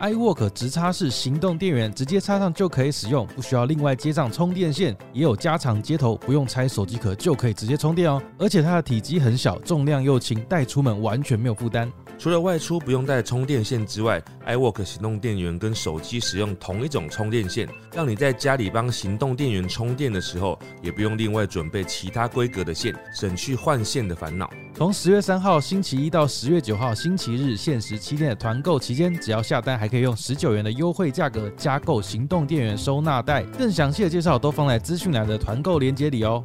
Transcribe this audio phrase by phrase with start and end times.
[0.00, 8.22] iWork 直插式行动电源，直接插上就可以使用，不需要另外接上充电线，也有加长接头，不用拆手机壳就可以直接充电哦。
[8.38, 11.92] 而且它的体积很小，重量又轻，带出门完全没有负担。
[12.18, 24.50] 除了外出不用带充电线之外，iWork 行动电源跟手机使用同一种充电线，让你在家里帮行动电源充电的时候，也不用另外准备其他规格的线，省去换线的烦恼。
[24.80, 33.42] 从十月三号星期一到十月九号星期日，限时七天的团购期间，只要下单还可以用十九元的优惠价格加购行动电源收纳袋。
[33.58, 36.42] 更详细的介绍都放在资讯栏的团购链接里哦。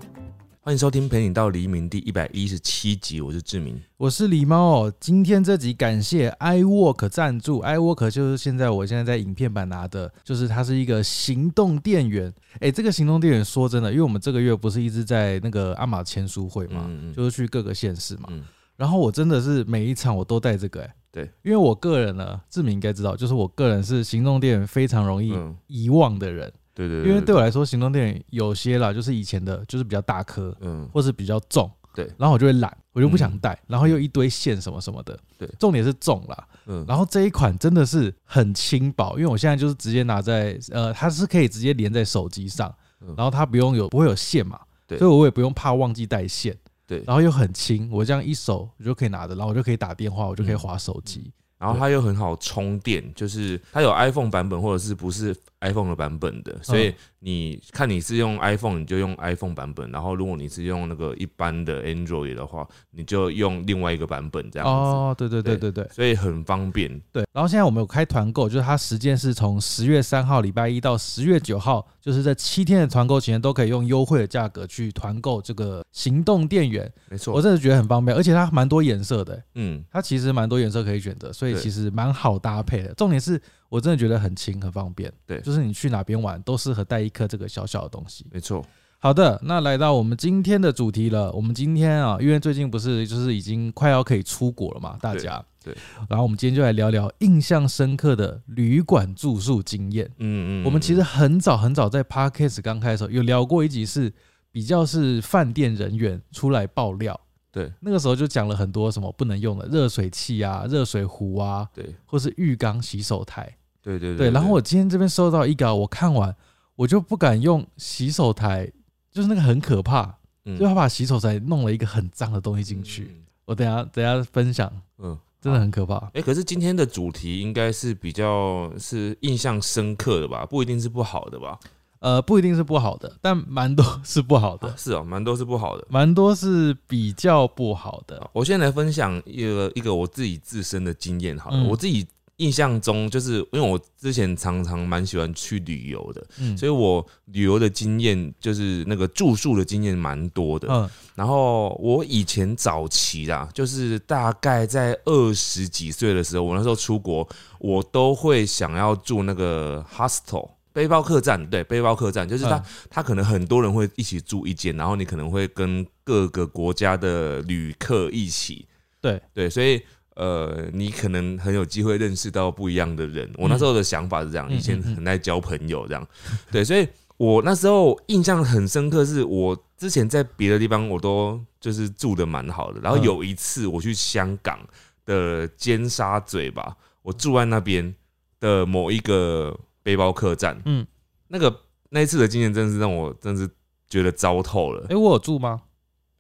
[0.66, 3.80] 欢迎收听《陪你到黎明》第一百一十七集，我是志明。
[3.98, 12.34] 我是狸猫哦，今天这集感谢 iWork 赞助，iWork 就是现在我现在在影片版拿的，就是它是一个行动电源。
[12.62, 18.44] 哎，这个行动电源说真的，因为我们这个月不是一直在那个阿玛签书会嘛，嗯嗯就是去各个县市嘛，嗯。
[18.76, 30.88] 然后我真的是每一场我都带这个、哎，对，因为我个人呢，志明应该知道，就是我个人是行动电源非常容易嗯，遗忘的人，对对因为对我来说，行动电源有些啦，就是以前的，就是比较大颗，嗯。
[30.94, 32.06] 或是比较重，对。
[32.18, 35.50] 然后我就会懒，我就不想带，然后又一堆线什么什么的，对。
[35.58, 44.98] 重点是重啦，嗯，然后这一款真的是很轻薄，因为我现在就是直接拿在，呃，它是可以直接连在手机上嗯，然后它不用有不会有线嘛，对。
[44.98, 46.54] 所以我也不用怕忘记带线，
[46.86, 47.02] 对。
[47.08, 65.88] 然后又很轻，我这样一手我就可以拿着，然后我就可以打电话，我就可以划手机，然后它又很好充电，就是它有 iPhone 版本或者是不是 iPhone 的版本的，所以你看你是用 iPhone，你就用 iPhone 版本，然后如果你是用那个一般的 Android 的话，你就用另外一个版本这样子，哦，对对对对对。
[65.92, 67.02] 所以很方便。
[67.12, 82.94] 对，然后现在我们有开团购，就是它时间是从十月三号礼拜一到十月九号，就是在七天的团购期间都可以用优惠的价格去团购这个行动电源，没错我，真的觉得很方便，而且它蛮多颜色的，嗯，它其实蛮多颜色可以选择，所以其实蛮好搭配的。
[82.94, 88.24] 重点是我真的觉得很轻很方便，对就是你去哪边玩都适合带一颗这个小小的东西。
[88.32, 88.64] 没错，
[89.00, 91.32] 好的，那来到我们今天的主题了。
[91.32, 95.78] 我们今天啊，因为最近不是就是已经快要可以出国了嘛，大家对对
[96.10, 100.10] 然后我们今天就来聊聊印象深刻的旅馆住宿经验。
[100.18, 104.12] 嗯嗯，我们其实很早很早在 podcast 刚开的时候有聊过一集，是
[104.52, 107.20] 比较是饭店人员出来爆料。
[107.52, 113.56] 对那个时候就讲了很多什么不能用的热水器啊、热水壶啊，对或是浴缸、洗手台。
[113.82, 116.36] 对对对，然后我今天这边收到一个啊，我看完
[116.76, 118.70] 我就不敢用洗手台，
[119.16, 123.10] 就是那个很可怕，嗯就他把洗手台弄了一个很脏的东西进去。，
[123.46, 125.18] 我等一下等一下分享，嗯。
[125.42, 125.98] 真的很可怕。
[126.16, 131.60] 哎、可是今天的主题应该是比较是印象深刻的吧，不一定是不好的吧？
[132.00, 135.86] 呃，不一定是不好的，但蛮多是不好的啊，是哦，蛮多是不好的。
[135.88, 138.28] 蛮多是比较不好的。
[138.34, 142.08] 我现在来分享一个一个我自己自身的经验好了，嗯我自己
[142.38, 150.68] 印象中就是因为我之前常常蛮喜欢去旅游的，嗯所以我旅游的经验就是那个住宿的经验蛮多的。
[150.70, 157.26] 嗯然后我以前早期啦，就是大概在二十几岁的时候，我那时候出国，
[157.60, 160.50] 我都会想要住那个 hostel。
[160.74, 168.68] 背包客栈，对，背包客栈就是他，嗯他可能很多人会一起住一间，然后你可能会跟各个国家的旅客一起，
[169.00, 169.82] 对对，所以
[170.16, 173.30] 呃，你可能很有机会认识到不一样的人。
[173.38, 176.08] 我那时候的想法是这样，嗯以前很爱交朋友这样，
[176.52, 176.88] 对，所以
[177.18, 183.04] 我那时候印象很深刻，是我之前在别的地方我都就是住的蛮好的，然后嗯。
[183.04, 184.60] 有一次我去香港
[185.06, 187.94] 的尖沙咀吧，我住在那边
[188.40, 190.86] 的某一个背包客栈，嗯，
[191.28, 193.50] 那个那一次的经验真的是让我真的是
[193.88, 194.86] 觉得糟透了。
[194.90, 194.96] 哎、。
[194.96, 195.62] 我有住吗？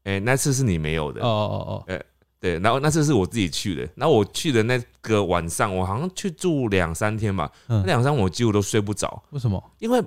[0.03, 1.21] 哎、那次是你没有的。
[1.21, 1.99] 哦，哦哦
[2.45, 9.63] 对，然后那次是我自己去的，然后我去的那个晚上，我好像去住两三天吧，那两三我几乎都睡不着，为什么？
[9.79, 9.99] 因为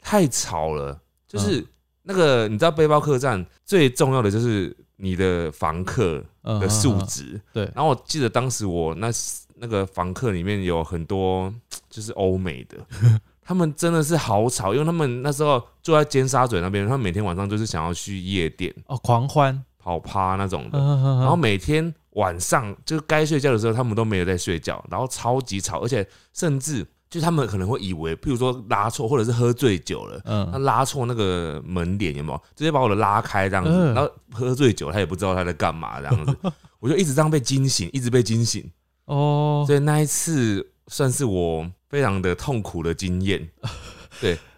[0.00, 1.00] 太吵了。
[1.28, 1.66] 就是嗯
[2.06, 6.94] 那个你知道背包客栈最重要的就是你的房客嗯的素。
[6.94, 7.40] 嗯嗯质。
[7.52, 9.08] 对然后我记得当时我那
[9.56, 11.52] 那个房客里面有很多
[11.88, 12.76] 就是欧美的，
[13.40, 19.64] 他们真的是好吵，因为他们那时候住在尖沙咀那边，他们每天晚上就是想要去夜店哦，狂欢。
[19.84, 20.78] 跑趴那种的。
[20.78, 30.18] 然然后每天晚上就该睡觉的时候，他们都没有在睡觉，然后超级吵，而且甚至就他们可能会以为，譬如说拉错，或者是喝醉酒了。
[30.24, 32.40] 他嗯拉错那个门帘有没有？
[32.56, 36.34] 直接把我的拉开这样子，嗯然后喝醉酒，他也不知道他在干嘛这样子，
[36.80, 38.68] 我就一直这样被惊醒，一直被惊醒，
[39.04, 43.46] 哦，所以那一次算是我非常的痛苦的经验。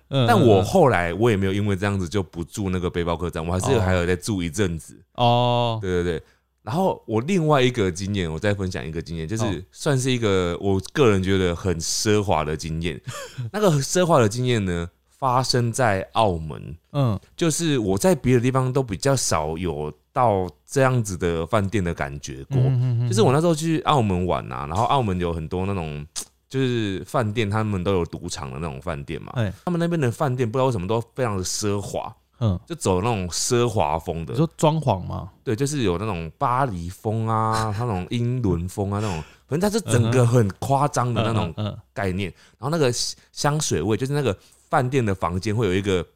[0.09, 4.97] 嗯但我嗯后来我也没有因为这样子就不住那个背包客栈，我还是哦还有在住一阵子。
[5.15, 6.23] 哦，对对对，
[6.63, 13.01] 然后我另外一个经验，我再分享一个经验，就是算是一个我个人觉得很奢华的经验。
[13.53, 14.89] 那个奢华的经验呢，
[15.19, 22.59] 发生在澳门，嗯就是我在别的地方都比较少有到这样子的饭店的感觉过。
[22.59, 26.07] 嗯就是我那时候去澳门玩啊，然后澳门有很多那种。
[26.49, 29.33] 就是饭店，他们都有赌场的那种饭店嘛。
[29.35, 34.39] 哎他们那边的饭店不知道为什么都非常的奢华，嗯，就走那种奢华风的你。
[34.39, 35.31] 说装潢吗？
[35.43, 41.53] 对，就是有那种巴黎风啊， 那种英伦风啊，那种，反正它是整个很夸张的那种
[41.93, 42.33] 概念。
[42.59, 42.93] 然后那个
[43.33, 44.37] 香水味，就是那个
[44.69, 46.07] 饭店的房间会有一个，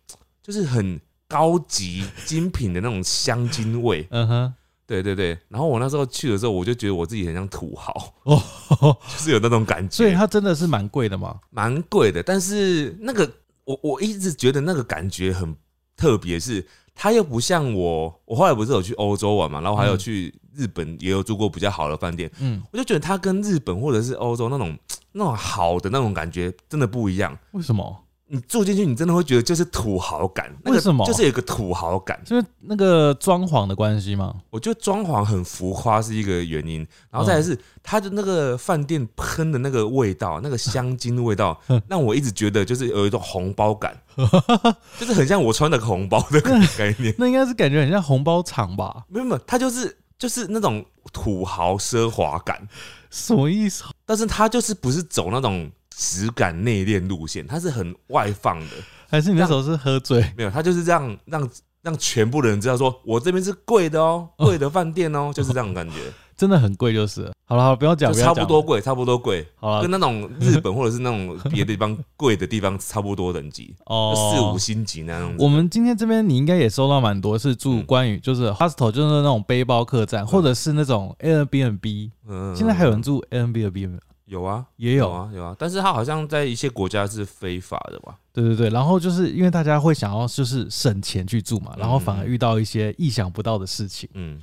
[0.43, 4.07] 就是很高级精品的那种香精味。
[4.11, 4.55] 嗯哼，
[4.91, 5.39] 对对对。
[5.49, 8.43] 然后我那时候去的时候，我就觉得我自己很像土豪，哦，
[9.07, 9.95] 就是有那种感觉。
[9.95, 11.39] 所以它真的是蛮贵的嘛。
[11.51, 13.31] 蛮贵的，但是那个
[13.65, 15.55] 我我一直觉得那个感觉很
[15.97, 24.77] 特别，是它又不像我，我后来不是有去欧洲玩嘛，然后还有嗯去日本也有住过比较好的饭店，嗯，我就觉得它跟日本或者是欧洲那种
[25.13, 27.39] 那种好的那种感觉真的不一样。
[27.53, 28.05] 为什么？
[28.33, 32.21] 你住进去，你真的会觉得就是土豪感，那个为什么就是有一个土豪感。
[32.25, 34.33] 就是那个装潢的关系吗？
[34.51, 44.01] 我觉得装潢很浮夸是一个原因，然后再来是它的那个饭店喷的那个味道，那个香精的味道， 让我一直觉得就是有一种红包感，
[44.97, 46.41] 就是很像我穿的红包的
[46.79, 47.13] 概念。
[47.19, 49.05] 那应该是感觉很像红包厂吧？
[49.09, 52.69] 没有没有，它就是就是那种土豪奢华感，
[53.11, 53.83] 什么意思？
[54.07, 55.69] 但是它就是不是走那种
[56.01, 58.67] 质感内敛路线，它是很外放的。
[59.11, 60.25] 还是你那时候是喝醉？
[60.35, 61.47] 没有，它就是这样让
[61.83, 65.97] 让全部的人知道说，我这边是贵的哦，贵的饭店哦， 就是这种感觉，
[66.35, 67.33] 真的很贵就是了。
[67.45, 69.47] 好了，好了，不要讲，差不多贵，差不多贵。
[69.57, 75.35] 好了跟那种日本或者是那种别的地方贵的地方差不多等级， 哦四五星级那种。
[75.39, 82.11] 我们今天这边你应该也收到蛮多是住嗯关于就是 hostel，就是那种背包客栈，或者是那种 Airbnb。
[82.27, 83.99] 嗯现在还有人住 Airbnb 没
[84.31, 84.43] 有？
[84.45, 88.17] 啊，也有啊有啊，但是它好像在一些国家是非法的吧？
[88.33, 94.09] 对对对，然后就是因为大家会想要就是省钱去住嘛，然后反而嗯遇到一些意想不到的事情。
[94.15, 94.41] 嗯，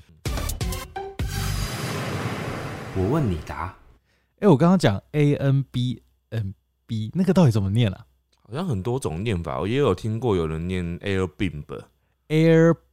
[2.95, 3.73] 我问你答。
[4.39, 6.53] 哎，我刚刚讲 A N B N
[6.85, 8.05] B 那个到底怎么念啊
[8.43, 10.99] 好像很多种念法，我也有听过有人念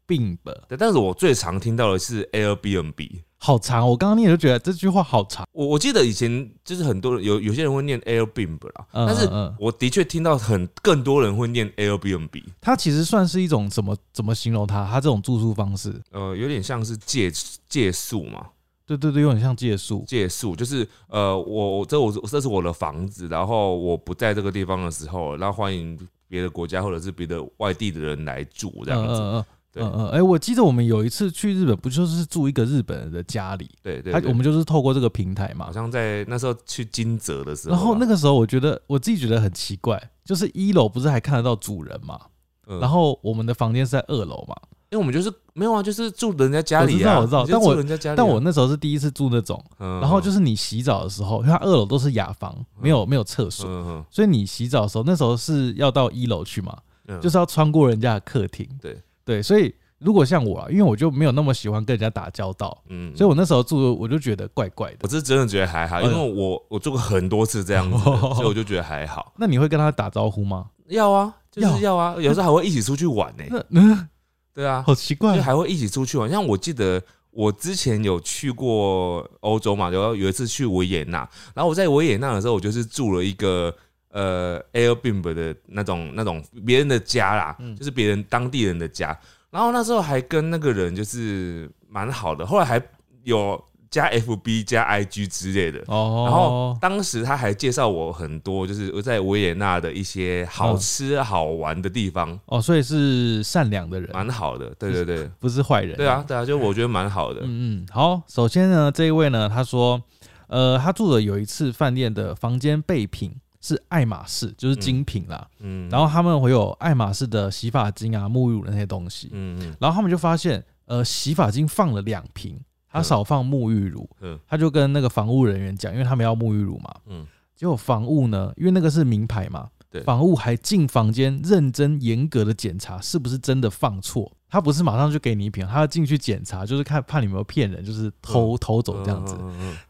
[0.06, 3.22] 对，但是我最常听到的是 Airbnb。
[3.38, 5.46] 好长，我刚刚念就觉得这句话好长。
[5.52, 9.28] 我我记得以前就是很多人有有些人会念 Airbnb 啦，嗯但是
[9.58, 14.86] 我的确听到很更多人会念 Airbnb，它其实算是一种怎么怎么形容它？
[14.90, 17.30] 它这种住宿方式，呃，有点像是借
[17.68, 18.46] 借宿嘛，
[18.86, 20.02] 对对对，有点像借宿。
[20.06, 25.98] 借宿就是呃，我我这我这是我的房子，然后我不在这个地方的时候，然后欢迎
[26.28, 29.20] 别的国家或者是别的外地的人来住这样子。
[29.20, 29.44] 嗯嗯对
[29.76, 33.68] 嗯嗯，哎、我记得我们有一次去日本，不就是住一个日本人的家里？
[33.82, 35.72] 对对对他我们就是透过这个平台嘛好。
[35.72, 42.18] 像在那时候去金泽的时候，然后那个时候，我觉得我自己觉得很奇怪，就是一楼不是还看得到主人嘛？
[42.66, 44.54] 嗯然后我们的房间是在二楼嘛？
[44.90, 53.66] 因为我们就是没有啊，就是住人家家里啊，我知道我知道但我人家家里啊、但我那时候是第一次住那种，嗯，然后就是你洗澡的时候，因为它二楼都是雅房，没有没有厕所，
[54.08, 56.78] 所以你洗澡的时候，那时候是要到一楼去嘛，
[57.08, 58.68] 嗯，就是要穿过人家的客厅。
[58.80, 64.98] 对对，所以如果像我啊，因为我就没有那么喜欢跟人家打交道，嗯，所以我那时候住我就觉得怪怪的。
[65.02, 69.32] 我是真的觉得还好，因为我我做过很多次这样子，所以我就觉得还好。
[69.38, 70.66] 那你会跟他打招呼吗？
[70.88, 74.08] 要啊，就是要要啊，有时候还会一起出去玩呢、那嗯，
[74.52, 75.42] 对啊，好奇怪就。
[75.42, 76.28] 还会一起出去玩。
[76.28, 83.74] 像我记得我之前有去过欧洲嘛，然后有一次去维也纳，然后我在维也纳的时候，我就是住了一个
[84.14, 89.18] 呃 Airbnb 的那种那种别人的家啦，嗯就是别人当地人的家。
[89.50, 92.80] 然后那时候还跟那个人就是蛮好的，后来还
[93.24, 95.80] 有加 FB 加 IG 之类的。
[95.86, 104.74] 哦，然后当时他还介绍我很多，就是我在维也纳的一些好吃好玩的地方，哦，所以是善良的人，蛮好的。
[104.78, 105.96] 对对对，不是坏人。
[105.96, 107.40] 对啊，对啊，就我觉得蛮好的。
[107.44, 110.02] 嗯嗯，好，首先呢，这一位呢，他说，
[110.48, 113.32] 呃，他住的有一次饭店的房间备品
[113.66, 119.74] 是爱马仕，就是精品啦，嗯，然后他们会有爱马仕的洗发精啊、沐浴乳那些东西，嗯嗯。
[119.80, 123.04] 然后他们就发现，呃，洗发精放了两瓶，他嗯。
[123.04, 124.38] 少放沐浴乳，嗯。
[124.46, 130.02] 他就跟那个防务人员讲，因为他们要沐浴乳嘛，嗯，结果防务呢，因为那个是名牌嘛，对。
[130.02, 139.36] 防务还进房间认真严格的检查是不是真的放错，他不是马上就给你一瓶，他要进去检查，就是看怕你有没有骗人，就是偷、偷走这样子。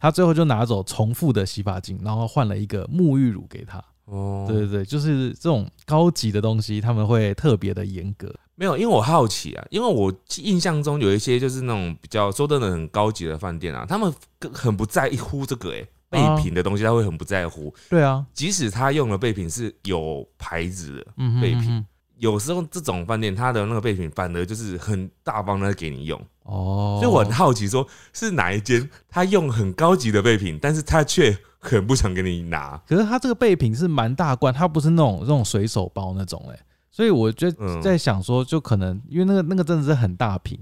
[0.00, 3.76] 他最后就拿走重复的洗发精，然后换了一个沐浴乳给他。
[3.78, 8.35] 嗯哦，对对对，就是这种高级的东西，他们会特别的严格。
[8.54, 14.12] 没有，因为我好奇啊，因为我印象中有一些就是那种比较说真的很高级的饭店啊，他们
[14.52, 21.06] 很不在乎这个哎、备品的东西，他会很不在乎，对啊，即使他用的备品是有牌子的，
[21.40, 21.85] 备品
[22.18, 32.80] 有时候这种饭店它的那个备品反而就是很大方的给你用，哦，所以我很好奇，说是哪一间他用很高级的备品，但是他却很不想给你拿。
[32.87, 36.59] 可是他这个备品是蛮大罐，它不是那种那种随手包那种哎、
[36.90, 40.59] 所以我觉得嗯在想说，就可能因为那个那个真的是很大瓶，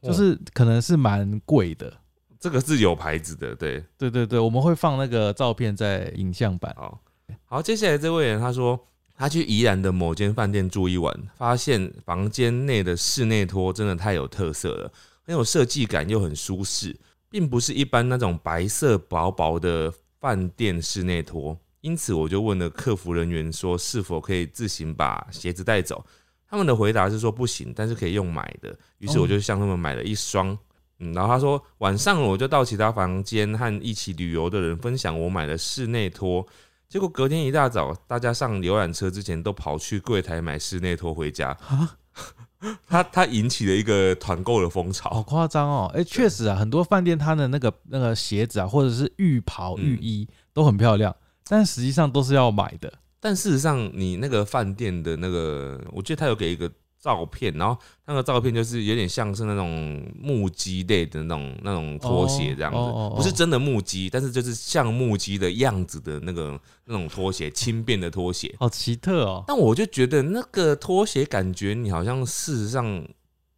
[0.00, 1.92] 哦就是可能是蛮贵的。
[2.38, 6.74] 这个是有牌子的，对，对对对，我们会放那个照片在影像版。
[6.74, 6.98] 好，
[7.44, 8.80] 好，接下来这位人他说，
[9.20, 14.90] 他去宜兰的某间饭店住一晚，发现房间内的室内拖真的太有特色了，
[15.26, 16.96] 很有设计感又很舒适，
[17.28, 21.54] 并不是一般那种白色薄薄的饭店室内拖。
[21.82, 26.02] 因此，我就问了客服人员说，是否可以自行把鞋子带走？
[26.48, 28.74] 他们的回答是说不行，但是可以用买的。
[29.00, 30.56] 于是我就向他们买了一双。
[30.98, 36.46] 嗯，然后他说晚上我就到其他房间和一起旅游的人分享我买的室内拖，
[36.90, 41.50] 结果隔天一大早，大家上游览车之前都跑去柜台买室内拖回家。
[41.68, 41.96] 啊，
[42.84, 45.22] 他他引起了一个团购的风潮好。
[45.22, 45.92] 夸张哦！
[45.94, 51.14] 哎，确实啊，很多饭店它的那个那个鞋子啊，或者是浴袍、嗯浴衣都很漂亮，
[51.46, 52.92] 但实际上都是要买的。
[53.20, 56.68] 但事实上，你那个饭店的那个，我记得他有给一个
[57.00, 68.54] 照片，然后那个照片就是有点像是那种木屐类的那种那种拖鞋这样子，哦哦哦不是真的木屐，但是就是像木屐的样子的那个那种拖鞋，轻便的拖鞋。
[68.58, 69.44] 好奇特哦！
[69.46, 73.02] 但我就觉得那个拖鞋感觉你好像事实上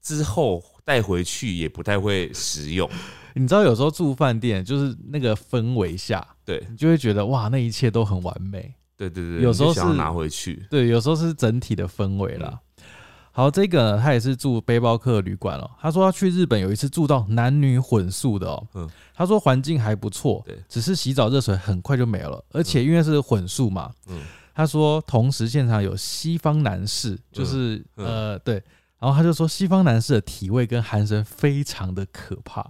[0.01, 2.89] 之后带回去也不太会实用，
[3.35, 8.73] 你知道有时候住饭店就是那个氛围下，对你就会觉得哇，那一切都很完美。
[8.97, 12.61] 对对对，有时候是拿回去，对，有时候是整体的氛围啦。
[13.35, 15.71] 好，这个呢，他也是住背包客旅馆哦。
[15.81, 18.67] 他说他去日本有一次住到男女混宿的哦。
[18.75, 18.89] 嗯。
[19.15, 24.21] 他说环境还不错对，只是洗澡热水很快就没了，而且因为是混宿嘛，嗯。
[24.55, 28.07] 他说同时现场有西方男士，就是、嗯。
[28.07, 28.63] 呃对，
[28.99, 32.63] 然后他就说西方男士的体味跟鼾声非常的可怕，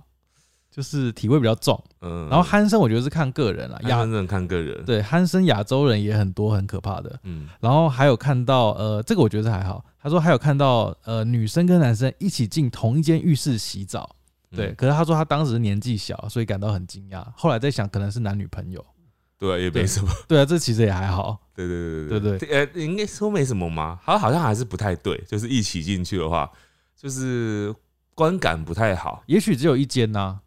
[0.74, 1.78] 就是体味比较重。
[2.00, 7.20] 嗯，然后鼾声我觉得是看个人啦，亚真正看个人，对鼾声亚洲人也很多很可怕的。
[7.24, 9.84] 嗯然后还有看到呃，这个我觉得还好。
[10.02, 14.16] 他说还有看到呃，女生跟男生一起进同一间浴室洗澡，
[14.50, 14.68] 对。
[14.68, 17.22] 嗯可是他说他当时年纪小，所以感到很惊讶。
[17.36, 18.84] 后来在想，可能是男女朋友。
[19.38, 21.36] 对啊，也对没什么，对啊，这其实也还好。
[21.54, 23.98] 对对对对对，呃，应该说没什么吗？
[24.02, 26.48] 好，好像还是不太对，就是一起进去的话，
[26.96, 27.74] 就是
[28.14, 30.38] 观感不太好，也许只有一间呐、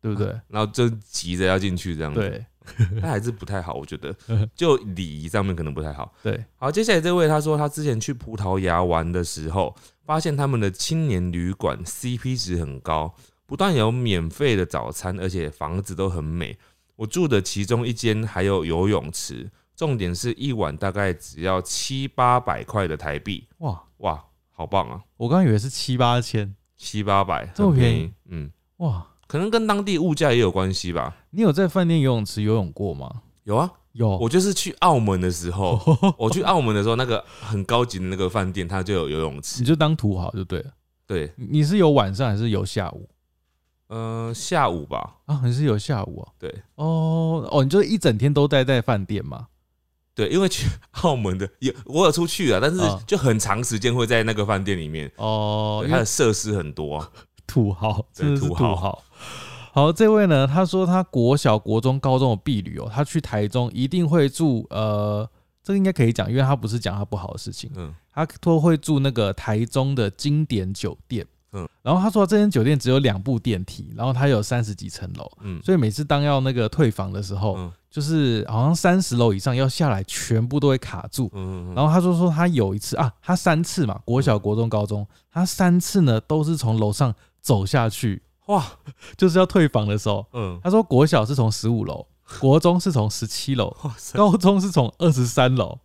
[0.00, 0.28] 对不对？
[0.48, 2.44] 然后就急着要进去这样子，对。
[3.00, 4.14] 那还是不太好，我觉得。
[4.54, 6.12] 就礼仪上面可能不太好。
[6.22, 9.74] 对，好，接下来这位他说他之前去葡萄牙玩的时候，
[10.04, 13.14] 发现他们的青年旅馆 CP 值很高，
[13.46, 16.58] 不但有免费的早餐，而且房子都很美。
[16.96, 25.00] 我住的其中一间还有游泳池，重点是一晚大概只要七八百块的台币，哇，哇，好棒啊！
[25.16, 31.14] 我刚刚以为是七八千，七八百，这么便宜，嗯，哇，可能跟当地物价也有关系吧。
[31.30, 33.22] 你有在饭店游泳池游泳过吗？
[33.44, 35.80] 有啊，有，我就是去澳门的时候，
[36.18, 39.66] 我去澳门的时候，那个很高级的那个饭店，它就有游泳池你。
[39.66, 40.70] 就当土豪就对了。
[41.06, 43.08] 对，你你是有晚上还是有下午
[43.88, 45.40] 呃，下午吧，啊？
[45.44, 46.28] 你是有下午啊？
[46.38, 49.46] 对哦哦，你就一整天都待在饭店嘛？
[50.14, 50.66] 对，因为去
[51.02, 57.10] 澳门的有我有出去啊，但是啊就很长时间会在那个饭店里面，哦，它的设施很多 啊。
[57.46, 59.02] 土豪对真的是土豪。
[59.78, 65.24] 好，这位呢，他说他国小、国中、高中的避旅哦，他去台中一定会住呃，
[65.62, 67.94] 这个应该可以讲，因为他不是讲他不好的事情，嗯。
[68.12, 71.24] 他都会住那个台中的经典酒店。
[71.52, 71.68] 嗯。
[71.80, 75.62] 然后他说这间酒店只有两部电梯，然后它有三十几层楼，嗯。
[75.62, 77.72] 所以每次当要那个退房的时候，嗯。
[77.88, 81.30] 就是好像三十楼以上要下来，全部都会卡住。
[81.34, 88.64] 嗯，然后他就说他有一次啊，他三次嘛，国小、国中、高中，他三次呢都是从楼上走下去，哇，
[89.16, 90.26] 就是要退房的时候。
[90.34, 92.06] 嗯，他说国小是从十五楼，
[92.40, 93.74] 国中是从十七楼，
[94.12, 95.78] 高中是从二十三楼。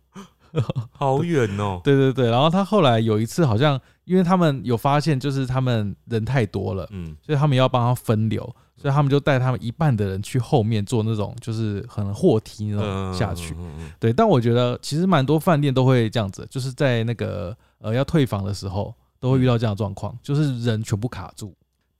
[0.92, 1.80] 好远哦。
[1.84, 8.40] 对对对，然后他后来有一次好像，因为他们有发现就是他们人太多了，嗯所以他们要帮他分流，
[8.76, 13.56] 所以他们就带他们一半的人去后面做那种就是可能货梯那种嗯，下去。
[13.98, 21.52] 对，但我觉得其实蛮多饭店都会这样子，就是在那个呃要退房的时候，都会遇到这样的状况，就是人全部卡住。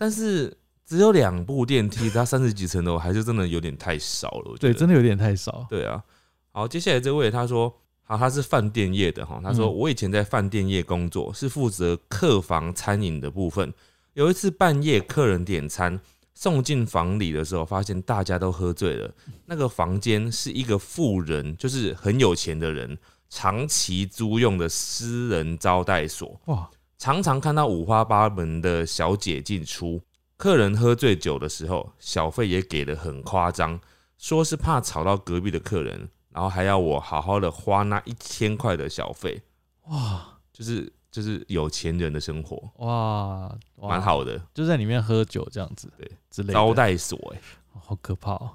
[0.05, 4.51] 但是只有两部电梯，它三十几层楼，还是真的有点太少了。
[4.51, 5.67] 我觉对，真的有点太少。
[5.71, 6.05] 对啊。
[6.53, 9.41] 好，接下来这位他说，好，他是饭店业的哈。
[9.43, 13.73] 他说：“嗯我以前在饭店业工作，是负责客房餐饮的部分。
[14.13, 15.99] 有一次半夜客人点餐，
[16.35, 19.11] 送进房里的时候，发现大家都喝醉了。
[19.47, 22.99] 那个房间是一个富人，就是很有钱的人
[23.31, 26.39] 长期租用的私人招待所。
[26.45, 26.69] 哇，
[27.05, 30.01] 常常看到五花八门的小姐进出。
[30.39, 33.79] 客人喝醉酒的时候，小费也给的很夸张，
[34.17, 39.43] 说是怕吵到隔壁的客人，然后还要我好好的花那一千块的小费，
[39.89, 44.41] 哇就是就是有钱人的生活，哇，哇蛮，好的。
[44.55, 47.41] 就在里面喝酒这样子，对之类的招待所、欸，
[47.87, 48.53] 好可怕哦。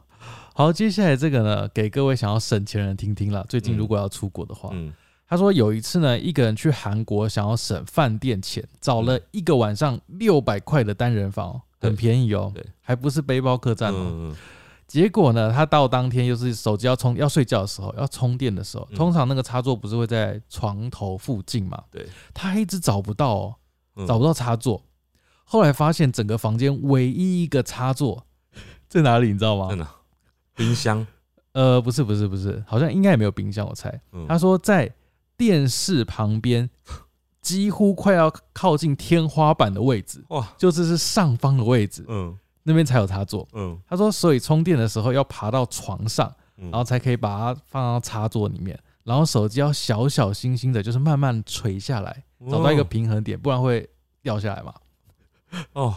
[0.55, 3.45] 好，接下来这个呢，给各位想要省钱人听听啦。
[3.47, 4.91] 最近嗯如果要出国的话，嗯，
[5.29, 14.07] 他说有一次呢，一个人去韩国想要省饭店钱，找了一个晚上六百块的单人房哦，很便宜哦对，还不是背包客栈哦。
[14.11, 14.35] 嗯
[14.87, 21.83] 结果呢，他到当天又是手机要充要睡觉的时候，要充电的时候，嗯通常那个插座不是会在床头附近嘛？
[21.91, 23.55] 对，他一直找不到哦，
[23.97, 24.81] 嗯找不到插座。
[25.43, 28.25] 后来发现整个房间唯一一个插座
[28.89, 29.77] 在哪里，你知道吗真？
[29.77, 29.87] 的
[30.55, 31.05] 冰箱，
[31.51, 34.01] 呃，不是，不是，不是，好像应该也没有冰箱，我猜。
[34.11, 34.91] 嗯他说在
[35.39, 36.69] 电视旁边，
[37.41, 43.47] 几乎快要靠近天花板的位置，哇，就是是上方的位置，嗯那边才有插座。
[43.53, 53.89] 嗯他说，所以充电的时候要爬到床上，嗯然后才可以把它放到插座里面，然后手机要小小心心的，就是慢慢垂下来，找到一个平衡点，不然会
[54.21, 54.73] 掉下来嘛。
[55.71, 55.95] 哦，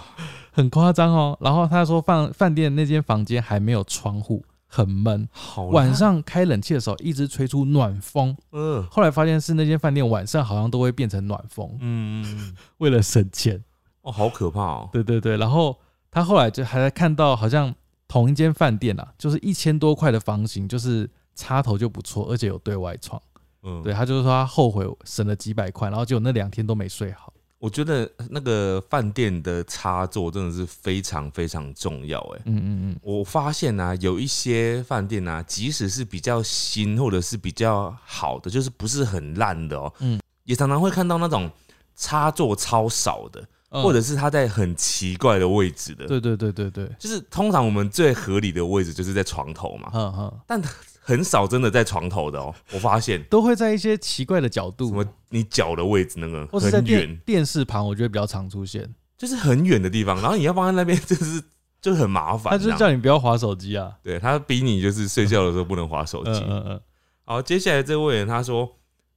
[0.53, 1.37] 很夸张哦。
[1.41, 4.43] 然后他说饭饭店那间房间还没有窗户，
[4.75, 8.35] 很闷，好晚，上开冷气的时候一直吹出暖风。
[8.53, 13.63] 嗯后来发现是那间饭店晚上好像都会变成暖风，嗯，嗯为了省钱。
[14.01, 15.79] 哦，好可怕哦，对对对，然后
[16.11, 17.75] 他后来就还看到好像
[18.09, 23.21] 同一间饭店啊，就是一千多块的房型，就是插头就不错，而且有对外窗。
[23.63, 27.33] 嗯，对，他就是说他后悔省了几百块，然后结果那两天都没睡好。
[27.63, 32.43] 我觉得那个饭店的插座真的是非常非常重要，哎。
[32.47, 41.49] 嗯嗯嗯，我发现啊，有一些饭店啊，即使是比较新或者是比较好的，就是不是很烂的哦，嗯也常常会看到那种
[41.95, 46.09] 插座超少的，嗯或者是它在很奇怪的位置的。
[46.09, 50.61] 对对对对对，就是通常我们最合理的位置就是在床头嘛，嗯嗯，但
[51.03, 52.55] 很少真的在床头的哦。
[52.73, 58.89] 我发现都会在一些奇怪的角度，什么你脚的位置那个或是在电电视旁，我觉得比较常出现。
[59.19, 61.41] 就是很远的地方，然后你要放在那边，就是
[61.81, 62.51] 就很麻烦。
[62.53, 63.93] 他就是叫你不要划手机啊。
[64.03, 66.41] 对他逼你就是睡觉的时候不能划手嗯机。
[66.49, 66.81] 嗯嗯，
[67.25, 68.69] 好，接下来这位人他说，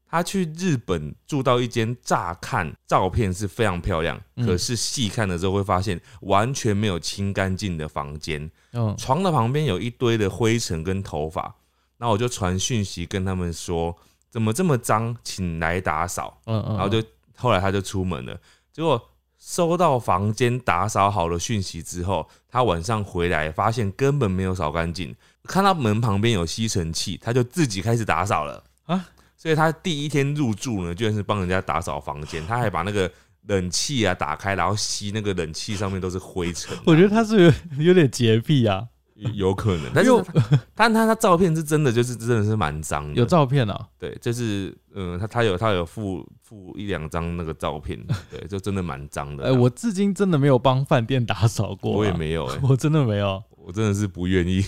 [0.07, 11.55] 他去日本住到一间乍看照片是非常漂亮，嗯可是细看的时候会发现完全没有清干净的房间，嗯床的旁边有一堆的灰尘跟头发。
[11.97, 13.95] 那我就传讯息跟他们说，
[14.29, 16.41] 怎么这么脏，请来打扫。
[16.45, 17.01] 嗯嗯，然后就
[17.35, 18.39] 后来他就出门了，
[18.71, 28.63] 结果收到房间打扫好了讯息之后，他晚上回来发现根本没有扫干净，看到门旁边有吸尘器，他就自己开始打扫了。
[28.85, 29.09] 啊。
[29.37, 33.11] 所以他第一天入住呢，居然是帮人家打扫房间，他还把那个
[33.43, 38.87] 冷气啊打开，然后吸那个冷气上面都是灰尘啊、我觉得他是有有点洁癖啊，
[39.33, 43.87] 有可能，但是他但他他照片是真的，就是真的是蛮脏的，有照片啊。
[43.97, 47.97] 对，就是嗯，他他有他有附附一两张那个照片，
[48.29, 49.51] 对，就真的蛮脏的哎。
[49.51, 54.61] 我至今真的没有帮饭店打扫过、啊，我也，没有哎、 我真的没有，我真的是不愿意。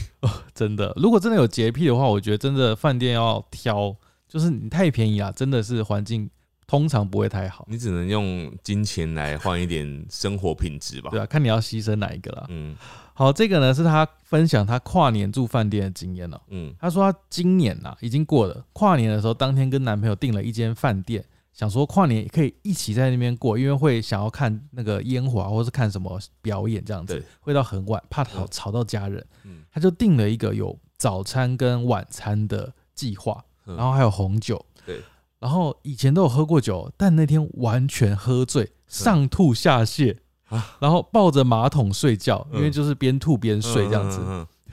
[0.53, 0.93] 真的。
[0.95, 3.93] 如果真的有洁癖的话，我觉得真的饭店要挑，
[4.29, 6.29] 就是你太便宜啊，真的是环境
[6.65, 7.65] 通常不会太好。
[7.69, 11.09] 你只能用金钱来换一点生活品质吧。
[11.11, 12.45] 对啊，看你要牺牲哪一个了。
[12.47, 12.75] 嗯
[13.17, 16.71] 好，这个呢是他分享他跨年住饭店的经验了、嗯。
[16.79, 29.63] 他说他今年啊已经过了跨年的时候，当天跟男朋友订了一间饭店，想说跨年也可以一起在那边过，因为会想要看那个烟火啊，或是看什么表演这样子对，会到很晚，怕吵嗯吵到家人，嗯。
[29.71, 33.75] 他就订了一个有早餐跟晚餐的计划，嗯。
[33.75, 35.01] 然后还有红酒，对，
[35.39, 40.17] 然后以前都有喝过酒，但那天完全喝醉，上吐下泻。
[40.47, 44.19] 啊 然后抱着马桶睡觉，因为嗯就是边吐边睡这样子。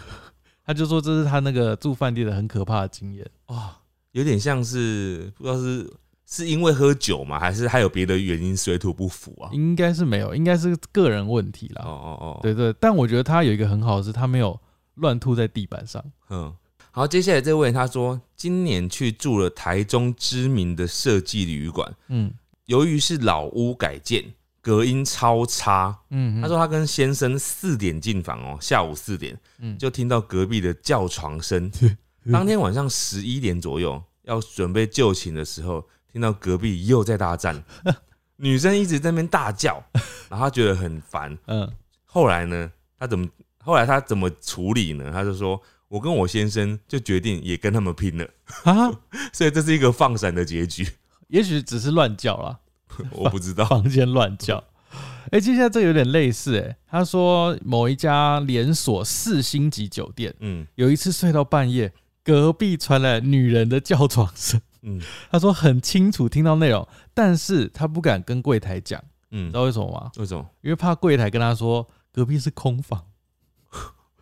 [0.66, 3.28] 他就说这是他那个住饭店的很可怕的经验。
[3.46, 3.70] 哦，
[4.12, 5.92] 有点像是不知道是
[6.26, 9.50] 是因为喝酒吗，还是还有别的原因水土不服啊？
[9.52, 11.82] 应该是没有，应该是个人问题啦。
[11.84, 14.58] 哦哦哦，对对，但我觉得他有一个很好的是，他没有
[14.94, 16.02] 乱吐在地板上。
[16.30, 16.52] 嗯。
[16.90, 22.32] 好，接下来这位他说，今年去住了台中知名的设计旅馆，嗯
[22.66, 24.24] 由于是老屋改建，
[24.64, 31.70] 隔音超差，嗯，他说他跟先生四点进房哦，下午四点嗯就听到隔壁的叫床声。
[32.32, 37.62] 当天晚上十一点左右，要准备就寝的时候，听到隔壁又在大战，
[38.36, 39.84] 女生一直在那边大叫，
[40.30, 41.36] 然后他觉得很烦。
[41.46, 41.70] 嗯，
[42.06, 45.10] 后来呢，他怎么后来他怎么处理呢？
[45.12, 48.26] 他就说：“我跟我先生就决定也跟他们拼了。
[48.64, 48.90] 啊，”
[49.30, 50.88] 所以这是一个放闪的结局。
[51.28, 52.58] 也许只是乱叫啦，
[53.12, 54.62] 我不知道，房间乱叫。
[55.32, 64.60] 哎、接下来这个有点类似、哎，他说某一家连锁四星级酒店嗯有一次睡到半夜，隔壁传来女人的叫床声。
[64.82, 70.12] 嗯他说很清楚听到内容，但是他不敢跟柜台讲，嗯知，道为什么吗？
[70.18, 70.46] 为什么？
[70.60, 73.02] 因为怕柜台跟他说隔壁是空房。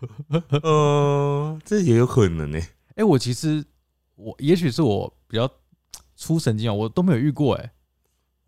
[0.62, 2.58] 呃，这也有可能呢、
[2.94, 3.64] 哎、我其实
[4.14, 5.50] 我也许是我比较
[6.16, 7.72] 出神经啊，我都没有遇过、哎，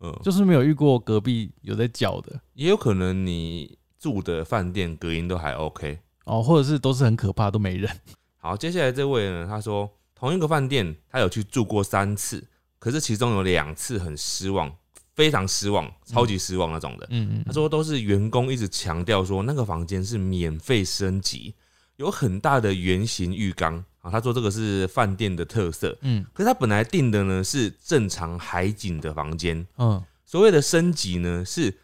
[0.05, 5.99] 嗯，就是没有遇过隔壁有在叫的也有可能你住的饭店隔音都还 OK。
[6.25, 7.89] 哦，或者是都是很可怕，都没人。
[8.37, 12.47] 好，接下来这位呢，他说同一个饭店他有去住过三次，
[12.79, 14.71] 可是其中有两次很失望，
[15.13, 17.07] 非常失望，超级失望那种的。
[17.11, 21.53] 嗯嗯，他说都是员工一直强调说那个房间是免费升级，
[21.97, 24.11] 有很大的圆形浴缸啊。
[24.11, 31.75] 他说这个是饭店的特色，嗯可是他本来订的呢是正常海景的房间，嗯所谓的升级呢是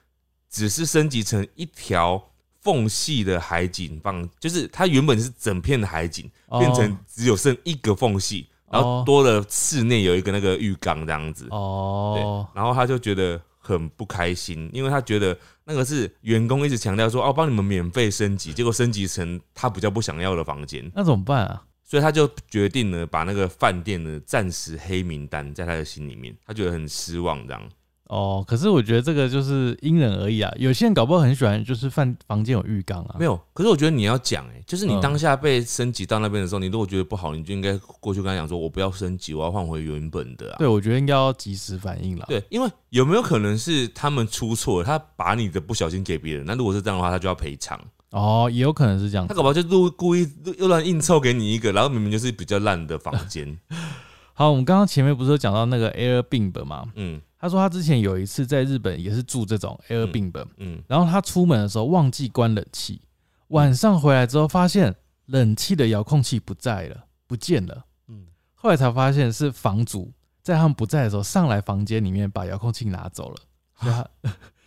[0.50, 2.22] 只是升级成一条
[2.62, 11.48] 缝隙的海景房，就是它原本是整片的海景，哦变成只有剩一个缝隙，然后哦多了室内有一个那个浴缸这样子。
[11.50, 12.22] 哦，对
[12.62, 21.64] 然后他就觉得很不开心，因为他觉得那个是员工一直强调说哦，帮你们免费升级，结果升级成他比较不想要的房间，那怎么办啊？
[21.92, 27.62] 所以他就决定呢把那个饭店呢暂时黑名单在他的心里面，他觉得很失望这样。
[28.06, 30.50] 哦，可是我觉得这个就是因人而异啊。
[30.56, 33.18] 有些人搞不好很喜欢，就是饭房间有浴缸啊。
[33.20, 40.56] 没有，可是我觉得你要讲哎、就是你嗯当下被升级到那边的时候，你如果觉得不好，你就应该过去跟他讲说，我不要升级，我要换回原本的啊。
[40.60, 42.26] 对，我觉得应该要及时反应了。
[42.30, 46.46] 对，因为有没有可能是他们出错，他把你的不小心给别人？
[46.46, 47.78] 那如果是这样的话，他就要赔偿。
[48.12, 49.30] 哦，也有可能是这样子。
[49.30, 53.58] 他搞不好就故故意又乱硬凑给你一个，然后明明就是比较烂的房间。
[54.34, 56.92] 好，我们刚刚前面不是有讲到那个 Airbnb 吗？
[56.96, 63.02] 嗯他说他之前有一次在日本也是住这种 Airbnb，、嗯，然后他出门的时候忘记关冷气，
[63.48, 64.96] 晚上回来之后发现
[65.26, 67.86] 冷气的遥控器不在了，不见了。
[68.08, 70.12] 嗯后来才发现是房主
[70.44, 73.36] 在他们不在的时候上来房间里面把遥控器拿走了，
[73.80, 74.08] 所以他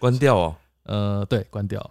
[0.00, 0.56] 关掉哦。
[0.86, 1.90] 呃对关掉了。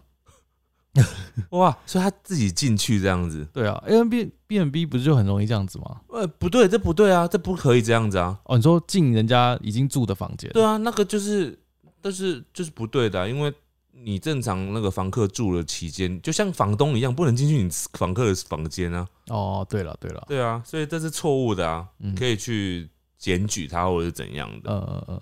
[1.50, 3.48] 哇，所以他自己进去这样子？
[3.52, 6.02] 对啊，A N B B N B 不是就很容易这样子吗？
[6.10, 8.40] 呃，不对，这不对啊，这不可以这样子啊。
[8.46, 11.58] 哦，你说进人家已经住的房间，对啊，那个就是，
[12.02, 13.52] 但是就是不对的啊、因为
[13.92, 19.08] 你正常那个房客住的期间，就像房东一样，不能进去你房客的房间啊。
[19.30, 24.70] 哦，对了对了，对啊，所以这是错误的啊，嗯可以去检举他或者是怎样的。
[24.70, 25.22] 呃呃呃，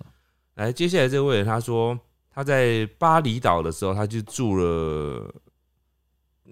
[0.56, 1.98] 来，接下来这位他说
[2.34, 5.32] 他在巴厘岛的时候，他就住了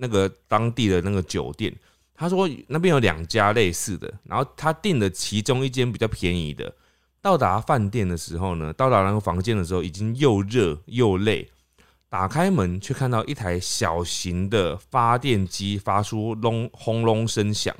[0.01, 1.75] 那个当地的那个酒店。
[2.15, 6.73] 他说那边有两家类似的，然后他订了其中一间比较便宜的。
[7.23, 11.51] 到达饭店的时候呢，到达那个房间的时候，已经又热又累。
[12.09, 17.75] 打开门，却看到一台小型的发电机发出隆轰隆声响，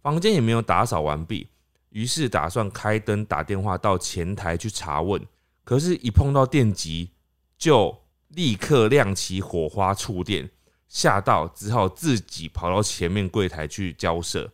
[0.00, 1.48] 房间也没有打扫完毕，
[1.90, 5.20] 于是打算开灯打电话到前台去查问。
[5.64, 7.10] 可是，一碰到电极，
[7.58, 10.48] 就立刻亮起火花触电，
[10.88, 14.50] 吓到只好自己跑到前面柜台去交涉。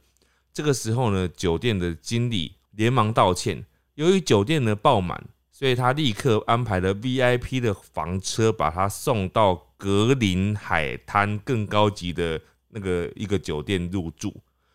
[0.53, 3.65] 这个时候呢，酒店的经理连忙道歉，
[3.95, 14.29] 由于酒店呢爆满，所以他立刻安排了 VIP 的房车，把他送到格林海滩更高级的那个一个酒店入住，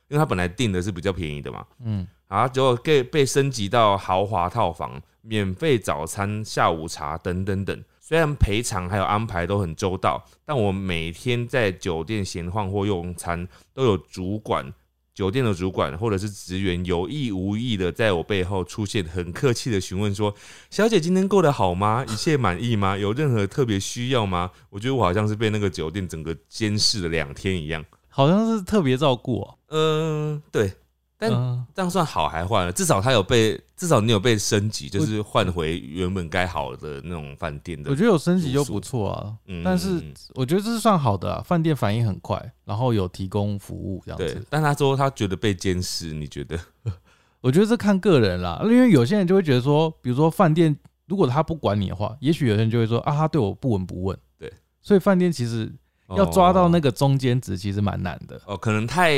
[0.08, 1.66] 因为他本来订的是比较便宜的嘛。
[1.84, 7.84] 嗯，啊结果被被升级到豪华套房，免费早餐、下午茶等等等。
[8.08, 14.74] 虽然赔偿还有安排都很周到，但我每天在酒店闲晃或用餐，都有主管、
[15.14, 20.34] 酒店的主管或者是职员有意无意的在我背后出现，很客气的询问说
[20.72, 22.06] ：“小姐今天过得好吗？
[22.08, 22.98] 一切满意吗？
[22.98, 27.84] 有任何特别需要吗？”我觉得我好像是被那个酒店整个监视了两天一样。
[28.08, 29.58] 好像是特别照顾哦。
[29.68, 30.72] 嗯、对，
[31.18, 32.72] 但嗯这样算好还坏了？
[32.72, 37.90] 至少他有被，至少你有被升级，就是换回原本该好的那种饭店的。
[37.90, 40.02] 我觉得有升级就不错啊，嗯但是
[40.36, 46.60] 我觉得这是算好的啊，饭店反应很快，然后有提供服务这样对子。，但他说他觉得被监视，你觉得？
[47.42, 50.76] 我觉得这看个人啦，因为有些人就会觉得说，比如说饭店
[51.08, 54.18] 如果他不管你的话，也许有人就会说啊，他对我不闻不问。
[54.38, 54.52] 对，
[54.82, 55.72] 所以饭店其实
[56.16, 58.42] 要抓到那个个中间值，其实蛮难的。
[58.46, 59.14] 哦，可能太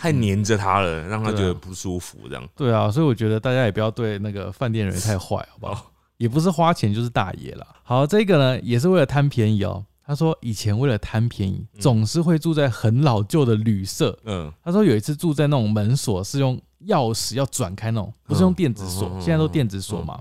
[0.00, 2.48] 太黏着他了，让他觉得不舒服，这样。
[2.56, 5.92] 对啊，所以我觉得大家也不要对那个饭店人员太坏，好不好？
[6.16, 7.66] 也不是花钱就是大爷了。
[7.82, 9.84] 好，这个呢也是为了贪便宜哦。
[10.02, 14.18] 他说以前为了贪便宜，嗯总是会住在很老旧的旅社。
[14.24, 20.18] 嗯，他说有一次住在那种门锁是用钥匙要转开那种，不是用电子锁现在都电子锁嘛。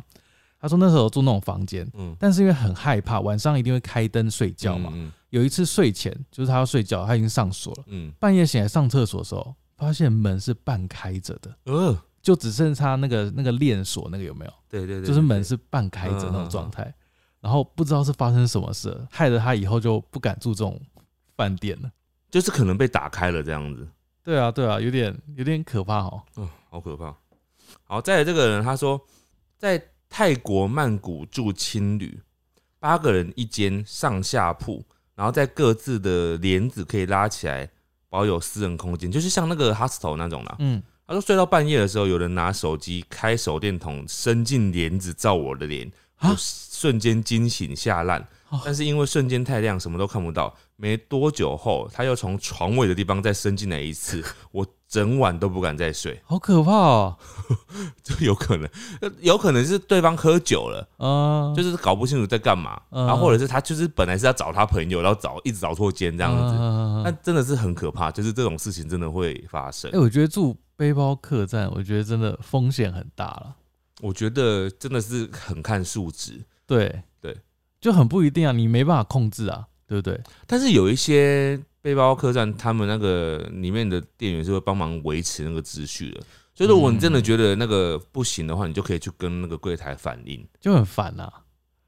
[0.62, 4.92] 他说那时候住那种房间，嗯，但是因为很害怕，晚上一定会开灯睡觉嘛。
[4.94, 14.54] 嗯有一次睡前，就是他要睡觉，他已经上锁了，嗯，半夜醒来上厕所的时候，发现门是半开着的，呃，就只剩下那个那个链锁那个有没有？
[14.70, 16.94] 对对对，就是门是半开着那种状态，
[17.40, 20.80] 然后不知道是发生什么事，害得他以后就不敢住这种
[21.38, 21.90] 饭店了。
[22.30, 23.88] 就是可能被打开了这样子。
[24.22, 26.22] 对啊，对啊，有点有点可怕哦。
[26.36, 27.16] 嗯，好可怕。
[27.86, 29.00] 好，再来这个人他说，
[29.58, 32.22] 在泰国曼谷住青旅，
[32.80, 37.70] 八个人一间上下铺，然后在各自的帘子可以拉起来，
[38.10, 40.56] 保有私人空间，就是像那个 hostel 那种啦。
[40.60, 45.92] 嗯，他说睡到半夜的时候，有人拿手机开手电筒伸进帘子照我的脸，
[46.38, 48.60] 瞬间惊醒吓烂哦。
[48.66, 50.56] 但是因为瞬间太亮，什么都看不到。
[50.76, 56.20] 没多久后，他又从床尾的地方再伸进来一次， 我整晚都不敢再睡。
[56.26, 57.16] 好可怕哦。
[58.04, 58.68] 就有可能，
[59.02, 70.00] 呃有可能是对方喝酒了，嗯，就是搞不清楚在干嘛，嗯然后或者是他就是本来是要找他朋友，然后找一直找错间这样子，嗯那真的是很可怕，就是这种事情真的会发生哎、。
[70.00, 73.56] 我觉得住背包客栈，我觉得真的风险很大了。
[74.02, 77.36] 我觉得真的是很看数值，对对，
[77.82, 80.20] 就很不一定啊，你没办法控制啊，对不对？
[80.48, 86.22] 但是有一些背包客栈，他们那个里面的店员是会帮忙维持那个秩序的。
[86.54, 90.46] 所以如果你真的觉得那个不行的话，你就可以去跟那个柜台反映。
[90.60, 91.32] 就很烦呐、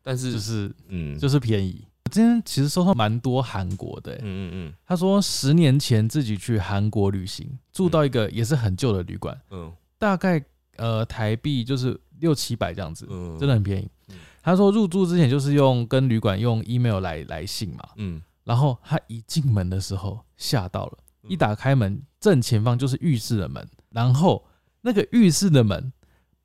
[0.02, 1.86] 但是，就是嗯，就是便宜。
[2.06, 10.42] 我今天其实收到蛮多韩国的、欸，嗯嗯他说十年前自己去韩国旅行，住到一个也是很旧的旅馆，嗯大概
[10.78, 14.16] 呃台币就是六七百这样子，嗯，真的很便宜嗯。
[14.42, 24.44] 他说入住之前就是用跟旅馆用 email 来来信嘛，嗯，然后他一进门的时候吓到了，嗯一打开门正前方就是浴室的门，然后
[24.82, 25.92] 那个浴室的门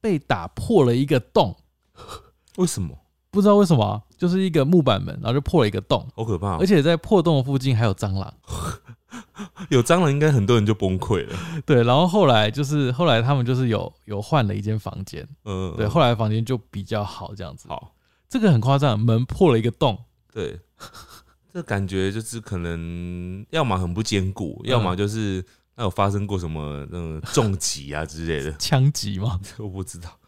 [0.01, 1.57] 被打破了一个洞，
[2.57, 2.97] 为什么？
[3.31, 6.57] 不知道为什么啊、就是一个木板门，然后就破了一个洞，好可怕哦！
[6.59, 8.33] 而且在破洞的附近还有蟑螂。
[9.69, 11.37] 有蟑螂，应该很多人就崩溃了。
[11.67, 17.69] 对，然后后来就是后来他们就是有有换了一间房间，嗯，对，后来房间就比较好这样子。
[17.69, 17.93] 好，
[18.27, 19.99] 这个很夸张，门破了一个洞，
[20.33, 20.59] 对，
[21.57, 25.43] 这感觉就是可能要么很不坚固，嗯要么就是
[25.75, 29.41] 那有发生过什么那种 重击啊之类的，枪击吗。
[29.57, 30.21] 我不知道。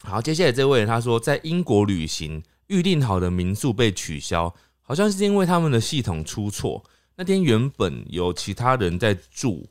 [0.00, 6.82] 好，接下来这位他说，在英国旅行预定好的民宿被取消，好像是因为他们的系统出错。
[7.16, 9.68] 那天原本有其他人在住，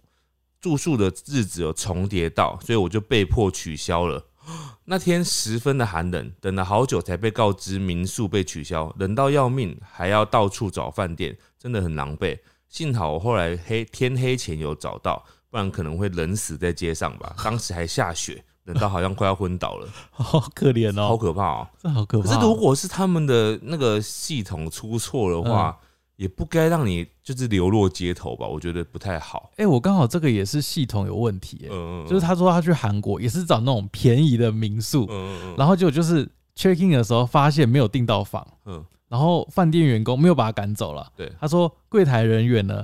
[0.62, 4.24] 住宿的日子有重叠到，所以我就被迫取消了。
[4.86, 12.38] 那天十分的寒冷，等了好久才被告知民宿被取消，冷到要命，还要到处找饭店，真的很狼狈。
[12.69, 17.36] 幸好我后来黑天黑前有找到，不然可能会冷死在街上吧。
[17.43, 21.67] 当时还下雪，冷到好像快要昏倒了， 好可怜哦好哦，可怕哦。
[21.81, 22.27] 这好可怕。
[22.27, 25.77] 可是如果是他们的那个系统出错的话，
[26.15, 28.47] 也不该让你就是流落街头吧？
[28.47, 29.51] 我觉得不太好。
[29.58, 36.25] 哎、我刚好这个也是系统有问题、欸，嗯，就是他说他去韩国也是找那种便宜的民宿，嗯嗯然后结果就是
[36.56, 41.12] check in 的时候发现没有订到房，嗯然后饭店员工没有把他赶走了。
[41.15, 42.84] 对他说柜台人员呢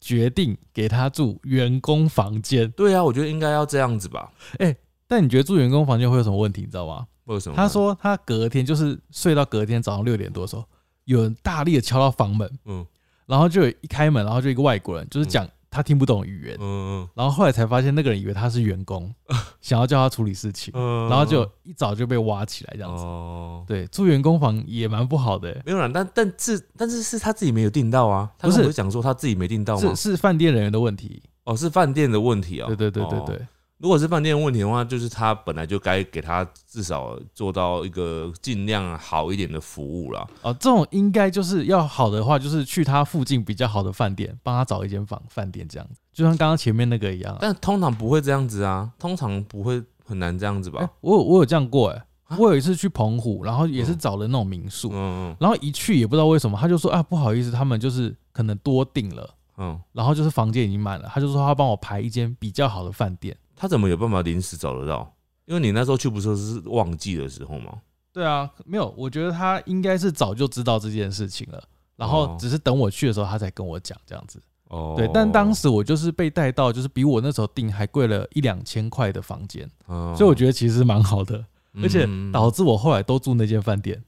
[0.00, 4.32] 决定给他住员工房间，对啊，我觉得应该要这样子吧？
[4.58, 4.76] 哎
[5.08, 6.62] 但你觉得住员工房间会有什么问题？
[6.62, 7.06] 你知道吗？
[7.24, 7.56] 为什么？
[7.56, 10.64] 他，说他隔天就是睡到隔天早上六点多的时候，
[11.06, 12.86] 有人大力的敲到房门，嗯。
[13.24, 17.08] 然后就有一开门，然后就一个外国人，就是讲他听不懂语言，嗯嗯。
[17.12, 19.12] 然后后来才发现那个人以为他是员工，
[19.60, 23.02] 想要叫他处理事情，嗯然后就一早就被挖起来这样子。
[23.02, 29.94] 哦，对，住员工房也蛮不好的、欸，没有啦，但但是但是是他自己没有订到啊，他不是讲说他自己没订到吗？
[29.96, 30.12] 是？
[30.12, 31.20] 是饭店人员的问题。
[31.42, 32.66] 哦，是饭店的问题啊。
[32.68, 33.24] 对对对对哦。
[33.26, 33.46] 对，
[33.78, 40.26] 如果是饭店的问题的话，就是他本来就该给他至少做到一个尽量好一点的服务啦。
[40.42, 47.38] 哦，这种应该就是要好的话，就是去他附近比较好的饭店，帮他找一间房饭店这样子，就像刚刚前面那个一样啊。
[47.40, 50.90] 但通常不会这样子啊，通常不会很难这样子哎、吧？
[51.02, 52.04] 我有我有这样过哎、啊
[52.38, 63.36] 我有一次去澎湖，然后也是嗯找了那种民宿，嗯嗯然后一去也不知道为什么，他就说啊不好意思，他们就是可能多订了，嗯，然后就是房间已经满了，他就说他帮我排一间比较好的饭店。
[63.56, 65.12] 他怎么有办法临时找得到？
[65.46, 67.72] 因为你那时候去不是是旺季的时候吗？
[68.12, 71.62] 对啊，没有，我觉得他应该是早就知道这件事情了，
[71.96, 74.40] 然后哦只是等我去的时候他才跟我讲这样子。
[74.68, 81.44] 哦，对，但当时我就是被带到，就是比我那时候订还贵了一两千块的房间，哦，所以我觉得其实蛮好的，
[81.80, 84.02] 而且嗯导致我后来都住那间饭店。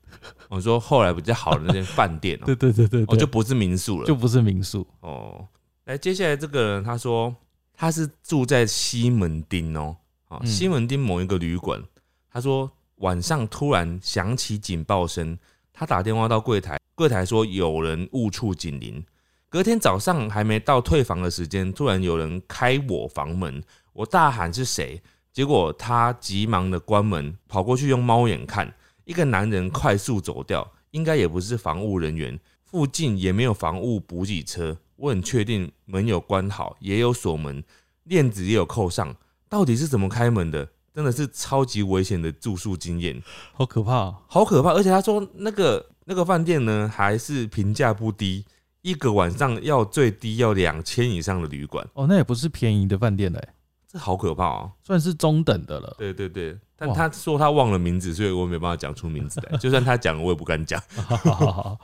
[0.48, 4.84] 我说后来比较好的那间饭店哦， 对对对对哦，就不是民宿了，就不是民宿。
[5.00, 5.46] 哦。
[5.84, 7.34] 来，接下来这个人他说
[7.80, 11.80] 他是住在西门町哦，啊，嗯西门町某一个旅馆。
[12.28, 15.38] 他说晚上突然响起警报声，
[15.72, 19.00] 他打电话到柜台，柜台说有人误触警铃。
[19.48, 23.62] 隔天早上还没到退房的时间，突然有人开我房门，
[23.92, 25.00] 我大喊是谁，
[25.32, 32.36] 结果他急忙的关门，跑过去用猫眼看，一个男人快速走掉，应该也不是防务人员，
[32.70, 37.64] 附近也没有防务补给车，我很确定门有关好，也有锁门，
[38.04, 39.16] 链子也有扣上，
[39.48, 40.68] 到底是怎么开门的？
[40.94, 44.16] 真的是超级危险的住宿经验，好可怕、哦！
[44.26, 44.72] 好可怕！
[44.72, 48.44] 而且他说那个那个饭店呢，还是评价不低，
[48.82, 53.48] 一个晚上要最低要两千以上的旅馆，哦，那也不是便宜的饭店嘞，
[53.86, 54.72] 这好可怕哦！
[54.82, 55.94] 算是中等的了。
[55.96, 59.56] 对对对，但他说他忘了名字，所以我没办法讲出名字来。
[59.58, 60.82] 就算他讲了，我也不敢讲。
[61.06, 61.80] 好好好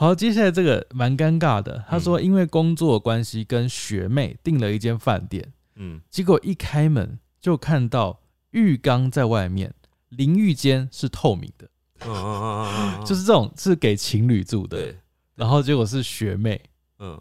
[0.00, 1.84] 好，接下来这个蛮尴尬的。
[1.86, 8.18] 他说，因为工作的关系跟学妹订了一间饭店，嗯，结果一开门就看到
[8.52, 9.74] 浴缸在外面，
[10.08, 11.68] 淋浴间是透明的，
[12.06, 14.94] 嗯嗯嗯嗯嗯，就是这种是给情侣住的。
[15.34, 16.58] 然后结果是学妹，
[16.98, 17.20] 嗯，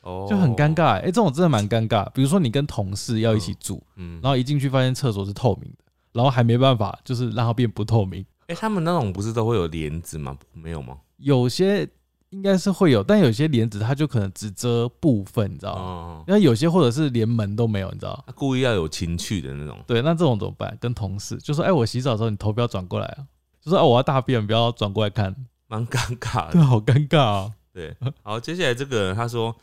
[0.00, 0.74] 哦， 就很尴。
[0.74, 1.02] 尬、欸。
[1.02, 2.10] 哎、这种真的蛮尴尬。
[2.10, 5.84] 比如说你跟同事要一起住，嗯，然后一进去发现厕所是透明的，
[6.14, 8.26] 然后还没办法，就是让它变不透明。
[8.48, 10.36] 哎，他们那种不是都会有帘子吗？
[10.52, 10.98] 没有吗？
[11.22, 11.88] 有些
[12.30, 15.80] 应该是会有，但有些帘子它就可能只遮部分，你知道吗？
[15.80, 18.22] 哦，那有些或者是连门都没有，你知道？
[18.26, 19.78] 他故意要有情趣的那种。
[19.86, 20.76] 对，那这种怎么办？
[20.80, 23.24] 跟同事就说：“哎、我洗澡的时候你头不要转过来啊。”
[23.60, 25.34] 就说：“哎、我要大便，不要转过来看。
[25.68, 26.66] 蛮尴尬”对，的。
[26.66, 27.50] 好尴尬啊！
[27.72, 29.54] 对，好，接下来这个人他说，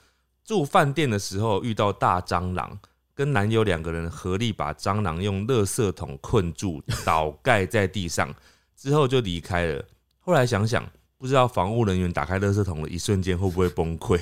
[0.46, 2.80] 住饭店的时候遇到大蟑螂，
[3.14, 8.34] 跟男友两个人合力把蟑螂用垃圾桶困住，倒盖在地上，
[8.76, 9.84] 之后就离开了。
[10.20, 10.84] 后来想想，
[11.20, 14.18] 不知道防务人员打开垃圾桶的一瞬间会不会崩溃，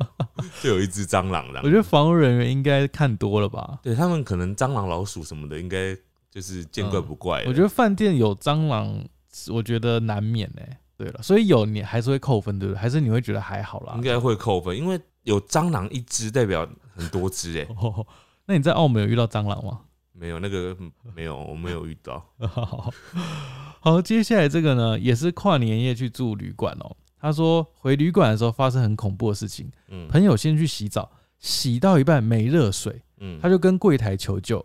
[0.62, 1.68] 就有一只蟑螂了我。
[1.68, 3.78] 觉得防务人员应该看多了吧？
[3.82, 5.94] 对他们可能蟑螂、老鼠什么的，应该
[6.30, 9.04] 就是见怪不怪了、我觉得饭店有蟑螂，
[9.52, 10.62] 我觉得难免呢、
[10.96, 12.80] 对了，所以有你还是会扣分，对不对？
[12.80, 14.00] 还是你会觉得还好啦应？
[14.00, 18.06] 该会扣分，因为有蟑螂一只代表很多只哎、哦，
[18.46, 19.80] 那你在澳门有遇到蟑螂吗？
[20.18, 20.76] 没有那个
[21.14, 22.24] 没有，我没有遇到。
[22.48, 22.92] 好，
[23.80, 26.96] 好，接下来这个呢，也是跨年夜去住旅馆哦。
[27.20, 34.64] 他说回旅馆的时候发生很恐怖的事情，嗯朋友先去洗澡，洗到一半没热水，嗯他就跟柜台求救，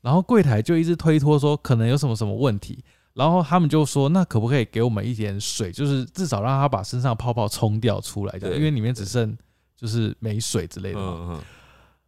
[0.00, 9.36] 然后柜台就一直推脱说可能有什么什么问题，然后他们就说那可不可以给我们一点水，就是至少让他把身上泡泡冲掉出来，因为里面只剩
[9.76, 11.34] 就是没水之类的嘛。
[11.34, 11.42] 嗯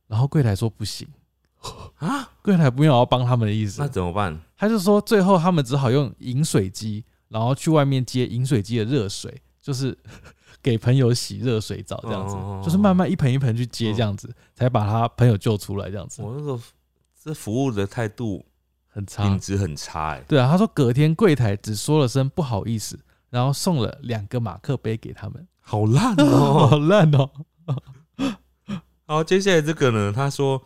[0.09, 1.15] 然后柜台说不行，嗯
[1.98, 4.38] 啊，柜台没有要帮他们的意思那，怎么办？
[4.57, 9.96] 他就说最后他们只好用饮水机，然后去外面接饮水机的热水，就是
[10.62, 16.59] 给朋友洗热水澡这样子，哦就是慢慢一盆一盆去接这样子，才把他朋友救出来这样子，我那个
[17.22, 18.44] 这服务的态度
[18.88, 19.38] 很差品。
[19.38, 22.98] 质很差哎、对啊，他说隔天柜台只说了声不好意思，
[23.31, 26.79] 然后送了两个马克杯给他们，好烂哦 好哦。
[26.79, 27.31] 烂哦。
[29.07, 30.61] 好，接下来这个呢，他说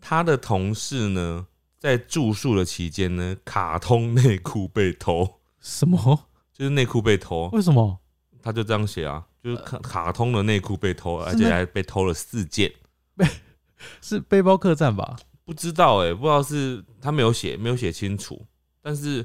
[0.00, 1.46] 他的同事呢
[1.78, 6.26] 在住宿的期间呢，卡通内裤被偷，什么？
[6.52, 7.98] 就是内裤被偷，为什么？
[8.42, 12.72] 他就这样写啊，就是卡卡通的内裤被偷，而且还被偷了四件。
[14.02, 15.16] 是背包客栈吧？
[15.44, 18.44] 不知道哎、不知道是他没有写，没有写清楚，
[18.82, 19.24] 但是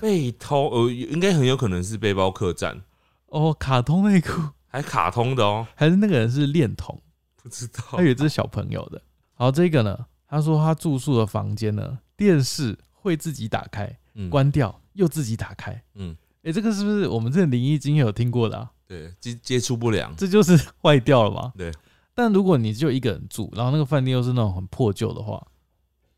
[0.00, 2.82] 被偷，呃，应该很有可能是背包客栈，
[3.26, 7.00] 哦，卡通内裤，还卡通的哦，还是那个人是恋童？
[7.42, 9.02] 不知道他以为这是小朋友的。
[9.42, 15.82] 好，这个呢，他说他住宿的房间呢，电视会自己打开，嗯关掉又自己打开。
[15.96, 18.70] 嗯，哎、这个是不是我们这灵异经验有听过的啊？
[18.86, 21.52] 对接接触不良，这就是 坏掉了嘛？
[21.58, 21.72] 对。
[22.14, 25.44] 但如果你就一个人住，然后那个饭店又是那种很破旧的话，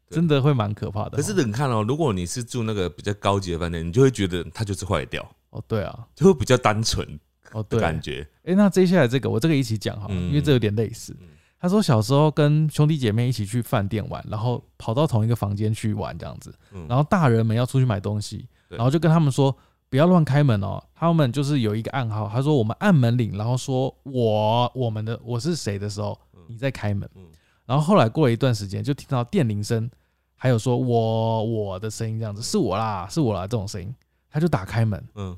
[0.06, 1.16] 对真的会蛮可怕的哦。
[1.16, 7.18] 可是你看哦，如果你是住那个比较高级的饭店，你就会觉得它就是坏掉，哦，对啊，就会比较单纯
[7.52, 8.28] 哦对，感觉。
[8.42, 11.28] 哎、那接下来这个我这个一起讲好了，嗯因为这有点类似嗯。
[11.64, 19.56] 他说小时候跟兄弟姐妹一起去饭店玩，然后跑到同一个房间去玩这样子，嗯然后大人们要出去买东西，然后就跟他们说
[19.88, 20.78] 不要乱开门哦。
[20.94, 27.24] 他们就是有一个暗号，他说我们按门铃，然后说我我们的我是谁的时候，你再开门嗯。
[27.64, 29.90] 然后后来过了一段时间，就听到电铃声，
[30.36, 33.94] 还有说我我的声音这样子，是我啦，是我啦这种声音，
[34.28, 35.34] 他就打开门，嗯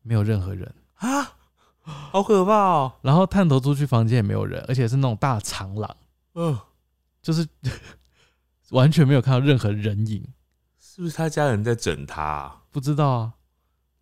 [0.00, 0.74] 没有任何人。
[0.94, 1.30] 啊，
[1.88, 2.92] 好可怕哦。
[3.02, 5.96] 然后探头出去房间也没有人，而且是那种大长廊，
[6.34, 6.58] 嗯，
[7.22, 7.46] 就是
[8.70, 10.26] 完全没有看到任何人影。
[10.78, 12.62] 是不是他家人在整他、啊？
[12.70, 13.32] 不知道啊，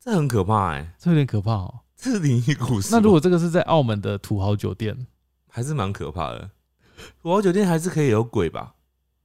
[0.01, 1.81] 这很可怕哎、这有点可怕哦。
[1.95, 2.89] 这是灵异故事。
[2.93, 5.07] 那如果这个是在澳门的土豪酒店，
[5.49, 6.51] 还是蛮可怕的，
[7.23, 8.75] 土豪酒店还是可以有鬼吧？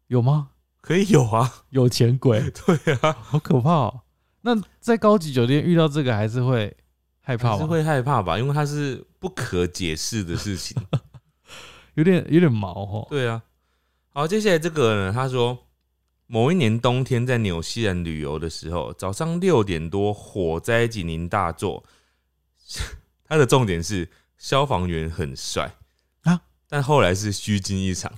[0.08, 0.50] 有吗？
[0.82, 4.02] 可以有啊，有钱鬼， 对啊，好可怕哦。
[4.42, 6.76] 那在高级酒店遇到这个，还是会
[7.22, 10.76] 害怕是会害怕吧，因为它是不可解释的事情。
[11.96, 13.08] 有点有点毛哦。
[13.10, 13.42] 对啊，
[14.14, 15.58] 好，接下来这个呢，他说
[16.26, 21.84] 某一年冬天在纽西兰旅游的时候，早上六点多火灾警铃大作，
[23.28, 25.76] 他的重点是消防员很帅
[26.24, 28.12] 啊，但后来是虚惊一场。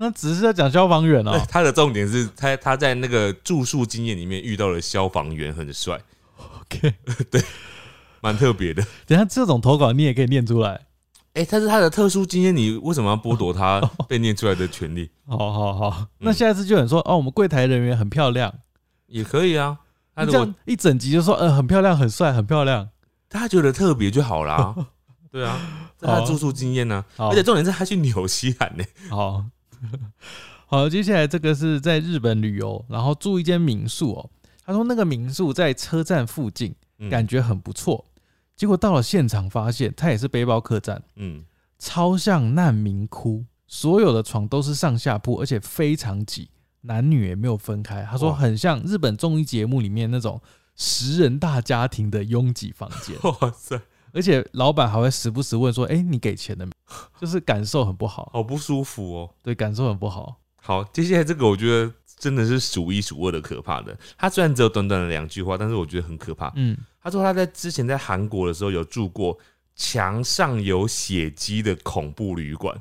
[0.00, 1.36] 那只是在讲消防员哦。
[1.50, 6.00] 他的重点是他他在那个住宿经验里面遇到了消防员很帅
[6.36, 6.94] ，OK，
[8.22, 8.84] 蛮特别的。
[9.06, 10.86] 等下这种投稿你也可以念出来。
[11.34, 15.08] 哎、但是他的特殊经验，你为什么要剥夺他 被念出来的权利？
[15.26, 18.52] 好好好，嗯那下一次就有人说哦，我们柜台人员很漂亮，
[19.06, 19.78] 也可以啊。
[20.16, 22.88] 他这样一整集就说呃很漂亮、很帅、很漂亮。
[23.28, 24.74] 他觉得特别就好啦。
[25.30, 25.60] 对啊，
[25.98, 29.44] 这是他的住宿经验呢、好而且重点是他去纽西兰呢、好
[30.66, 34.30] 好，接下来这个是在日本旅游，然后住一间民宿哦。
[34.64, 38.04] 他说那个民宿在车站附近，嗯感觉很不错。
[38.58, 41.44] 结果到了现场发现，它也是背包客栈，嗯，
[41.78, 46.50] 超像难民窟，所有的床都是上下铺，而且非常挤，
[46.80, 48.02] 男女也没有分开。
[48.02, 50.40] 他说很像日本综艺节目里面那种
[50.74, 53.80] 十人大家庭的拥挤房间， 哇塞，
[54.12, 56.72] 而且老板还会时不时问说：“哎、你给钱了没？”
[57.20, 59.30] 就是感受很不好，好不舒服哦。
[59.40, 60.40] 对，感受很不好。
[60.56, 63.96] 好，接下来这个我觉得真的是数一数二的可怕的。
[64.16, 66.52] 他虽然只有短短的两句话，但是我觉得很可怕。
[66.56, 69.38] 嗯，他说他在之前在韩国的时候有住过
[69.74, 72.80] 墙上有血迹的恐怖旅馆，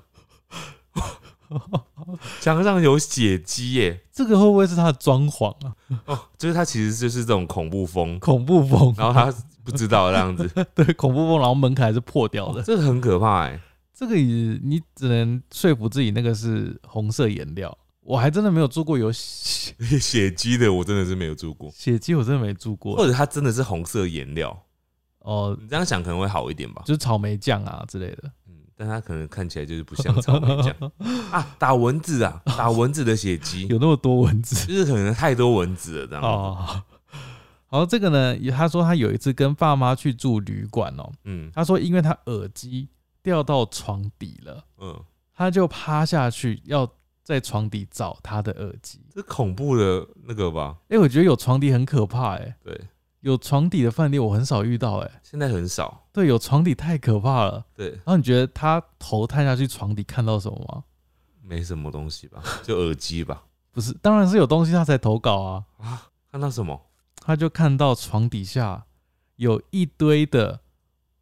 [2.42, 4.02] 墙上有血迹耶！
[4.12, 5.76] 这个会不会是他的装潢啊？
[6.06, 9.32] 哦，就是他其实就是这种恐怖风，恐怖风，然后他
[9.64, 12.64] 不知道这样子， 对恐怖风，然后门槛还是破掉的。
[12.64, 13.60] 这个很可怕哎。
[13.94, 17.76] 这个也你只能说服自己那个是红色颜料。
[18.08, 22.96] 我还真的没有住过有血血迹的我真的是没有住过，血迹，我真的没住过。
[22.96, 24.58] 或者它真的是红色颜料，
[25.20, 26.82] 哦，你这样想可能会好一点吧。
[26.86, 28.32] 就是草莓酱啊之类的。
[28.48, 30.74] 嗯，但它可能看起来就是不像草莓酱
[31.32, 36.28] 啊，打蚊子啊，打蚊子的血迹， 有那么多蚊子就是可能太多蚊子了这样子。
[36.30, 36.84] 哦。
[37.70, 42.88] 好，这个呢，他说他有一次跟爸妈去住旅馆哦，嗯他说因为他耳机
[43.22, 44.98] 掉到床底了，嗯，
[45.36, 46.90] 他就趴下去要
[47.28, 49.02] 在床底找他的耳机。
[49.14, 50.78] 这恐怖的那个吧？
[50.88, 52.80] 哎、我觉得有床底很可怕哎、对，
[53.20, 56.08] 有床底的饭店我很少遇到哎、现在很少。
[56.14, 57.66] 对，有床底太可怕了。
[57.76, 60.86] 对，然后你觉得他头探下去床底看到什么吗？
[61.42, 63.44] 没什么东西吧，就耳机吧。
[63.74, 65.66] 不是，当然是有东西他才投稿啊。
[65.80, 66.82] 啊，看到什么？
[67.18, 68.86] 他就看到床底下
[69.36, 70.62] 有一堆的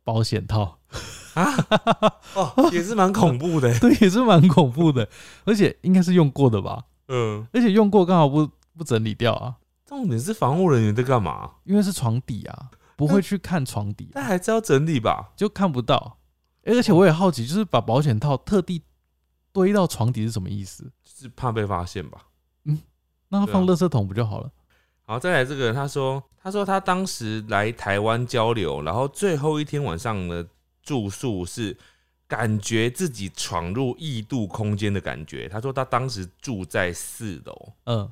[0.04, 0.78] 保险套，
[2.36, 3.78] 哦，也是蛮恐怖的。
[3.80, 5.08] 对，也是蛮恐怖的，
[5.44, 6.84] 而且应该是用过的吧？
[7.08, 11.52] 嗯，而且用过刚好不不整理掉啊，重点是防护人员在干嘛？
[11.66, 15.32] 因为是床底啊，不会去看床底啊、但还是要整理吧？
[15.36, 16.18] 就看不到。
[16.66, 18.82] 而且我也好奇，就是把保险套特地
[19.54, 20.84] 堆到床底是什么意思？
[21.04, 22.26] 就是怕被发现吧。
[22.64, 22.82] 嗯
[23.30, 24.50] 那他放垃圾桶不就好了？
[25.04, 30.48] 好，再来这个，他说，他说他当时来台湾交流，然后最后一天晚上的
[30.86, 31.76] 住宿是
[32.28, 35.50] 感觉自己闯入异度空间的感觉。
[35.50, 38.10] 他说他当时住在四楼，嗯，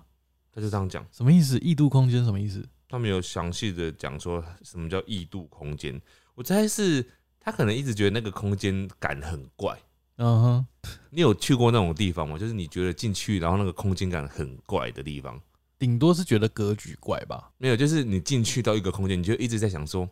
[0.51, 1.57] 他就这样讲，什么意思？
[1.59, 2.67] 异度空间什么意思？
[2.89, 5.99] 他没有详细的讲说什么叫异度空间。
[6.36, 7.05] 我猜是
[7.39, 9.80] 他可能一直觉得那个空间感很怪。
[10.17, 10.67] 嗯哼，
[11.09, 12.38] 你有去过那种地方吗？
[12.38, 15.41] 就是你觉得进去，然后那个空间感很怪的地方。
[15.80, 17.51] 顶多是觉得格局怪吧。
[17.57, 20.07] 没有，就是你进去到一个空间，你就一直在想说，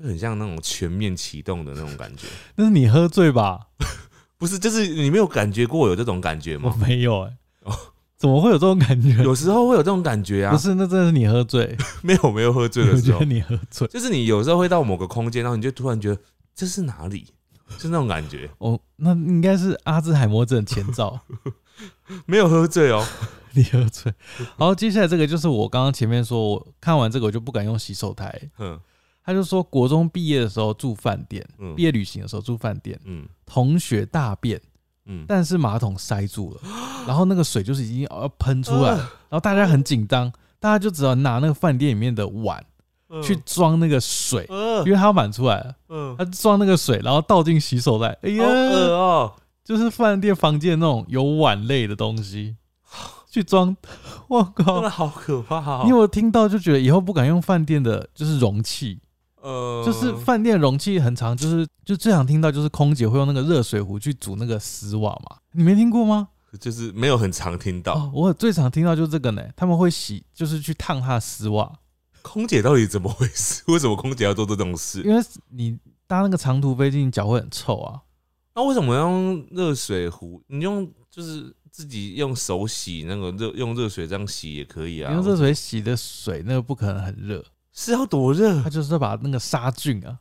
[0.00, 2.26] 就很像那种全面启动的那种感觉。
[2.56, 3.60] 那是你喝醉吧？
[4.38, 6.86] 不是，就是你没有感觉过有这种感觉吗我吗？
[6.88, 7.76] 没有哎、哦
[8.16, 9.22] 怎么会有这种感觉？
[9.24, 10.58] 有时候会有这种感觉啊不。
[10.58, 11.74] 是，那真的是你喝醉。
[12.02, 13.88] 没有没有喝醉的时候觉得，你喝醉。
[13.88, 16.20] 就是你有时候会到某个空间，然后你就突然觉得
[16.54, 17.28] 这是哪里，
[17.78, 18.50] 就那种感觉。
[18.58, 21.18] 哦，那应该是阿兹海默症前兆。
[22.26, 23.02] 没有喝醉哦。
[23.54, 24.12] 你喝醉。
[24.58, 28.38] 然后，接下来这个就是我刚刚前面说，我看完这个我就不敢用洗手台。
[28.58, 28.78] 嗯
[29.24, 31.74] 他就说，国中毕业的时候住饭店，嗯。
[31.74, 33.28] 毕业旅行的时候住饭店，嗯。
[33.46, 34.60] 同学大便，
[35.06, 36.60] 嗯，但是马桶塞住了，
[37.06, 42.64] 然后那个水就是已经要喷出来然后大家很紧张，大家就只好拿那个饭店里面的碗，
[43.22, 49.32] 去装那个水，呃因为它要满出来了，嗯，他装那个水，然后倒进洗手袋，哎呀好，恶哦，
[49.64, 52.56] 就是饭店房间那种有碗类的东西
[53.30, 53.76] 去装，
[54.28, 54.90] 我真靠的！
[54.90, 55.84] 好可怕哦。
[55.86, 58.98] 因为我听到就觉得以后不敢用饭店的，就是容器，
[59.40, 66.28] 呃，就是饭店容器很长，就是就最常听到就是空姐会用那个热水壶去煮那个丝袜嘛，你没听过吗？
[66.58, 67.94] 就是没有很常听到。
[67.94, 71.72] 哦，我最常听到就是这个呢，他们会洗，就是去烫他的丝袜，
[72.22, 73.62] 空姐到底怎么回事？
[73.70, 75.00] 为什么空姐要做这种事？
[75.02, 78.00] 因为你搭那个长途飞机，你脚会很臭啊。
[78.54, 80.42] 那为什么要用热水壶？
[80.48, 85.12] 你用就是自己用手洗那个热用热水这样洗也可以啊。
[85.14, 90.18] 用热水洗的水，那个不可能很热，是要多热他就是把那个杀菌啊。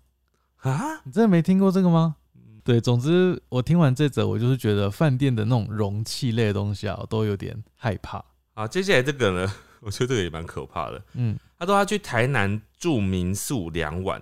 [0.58, 1.02] 啊？
[1.04, 2.16] 你真的没听过这个吗？
[2.64, 8.24] 对，总之我听完这则，我就是觉得饭店的那种容器类的东西啊，我都有点害怕。
[8.54, 11.02] 好，接下来这个呢， 我觉得这个也蛮可怕的。
[11.14, 14.22] 嗯，他说他去台南住民宿两晚，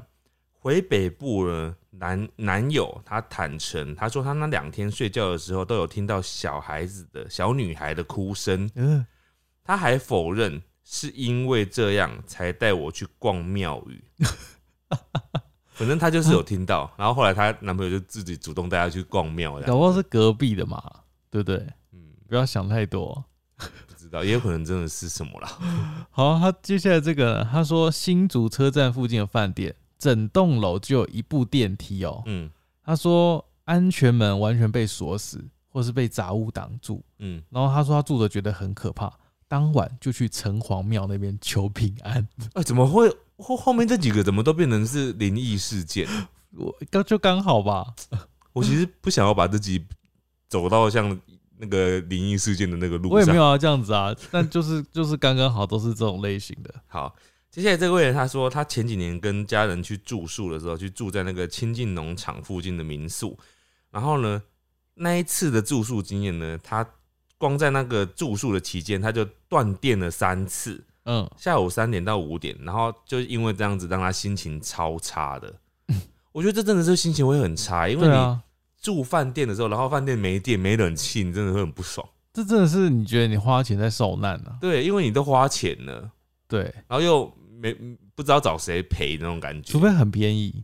[0.51, 9.05] 回北部呢，男男友他坦诚，他说他那两天睡觉的时候都有听到小孩子的小女孩的哭声，嗯，
[9.63, 14.01] 他还否认是因为这样才带我去逛庙宇。
[15.73, 20.81] 反正他就是有听到，然后后来她男朋友就自己主动带她去逛庙，搞不好是隔壁的嘛，
[21.29, 21.57] 对不对？
[21.91, 23.23] 嗯，不要想太多。
[23.57, 26.07] 不知道， 也有可能真的是什么啦。
[26.09, 32.23] 好，他接下来这个，他说新竹车站附近的饭店，整栋楼就有一部电梯哦。
[32.25, 32.49] 嗯
[32.83, 37.03] 他说安全门完全被锁死，或是被杂物挡住。
[37.19, 39.11] 嗯，然后他说他住的觉得很可怕，
[39.47, 42.27] 当晚就去城隍庙那边求平安。
[42.53, 46.07] 哎、怎么会后后面这几个怎么都变成是灵异事件？
[46.55, 47.93] 我刚就刚好吧。
[48.53, 49.85] 我其实不想要把自己
[50.49, 51.19] 走到像
[51.57, 53.11] 那个灵异事件的那个路上。
[53.11, 56.73] 我也没有要这样子啊，但就是 就是刚刚好都是这种类型的。
[56.87, 57.15] 好，
[57.51, 63.37] 接下来这位人他说，他前几年跟家人去住宿的时候，去住在那个亲近农场附近的民宿，
[63.91, 64.41] 然后呢，
[64.95, 66.87] 那一次的住宿经验呢，他
[67.37, 75.53] 光在那个住宿的期间，他就断电了三次，嗯，下午三点到五点，然后就因为这样子让他心情超差的。
[76.31, 78.39] 我觉得这真的是心情会很差，因为你
[78.81, 82.07] 住饭店的时候，然后饭店没电没冷气，你真的会很不爽。
[82.33, 84.57] 这真的是你觉得你花钱在受难啊？
[84.61, 86.11] 对，因为你都花钱了，
[86.47, 87.73] 对，然后又没
[88.13, 90.63] 不知道找谁赔那种感觉，除非很便宜。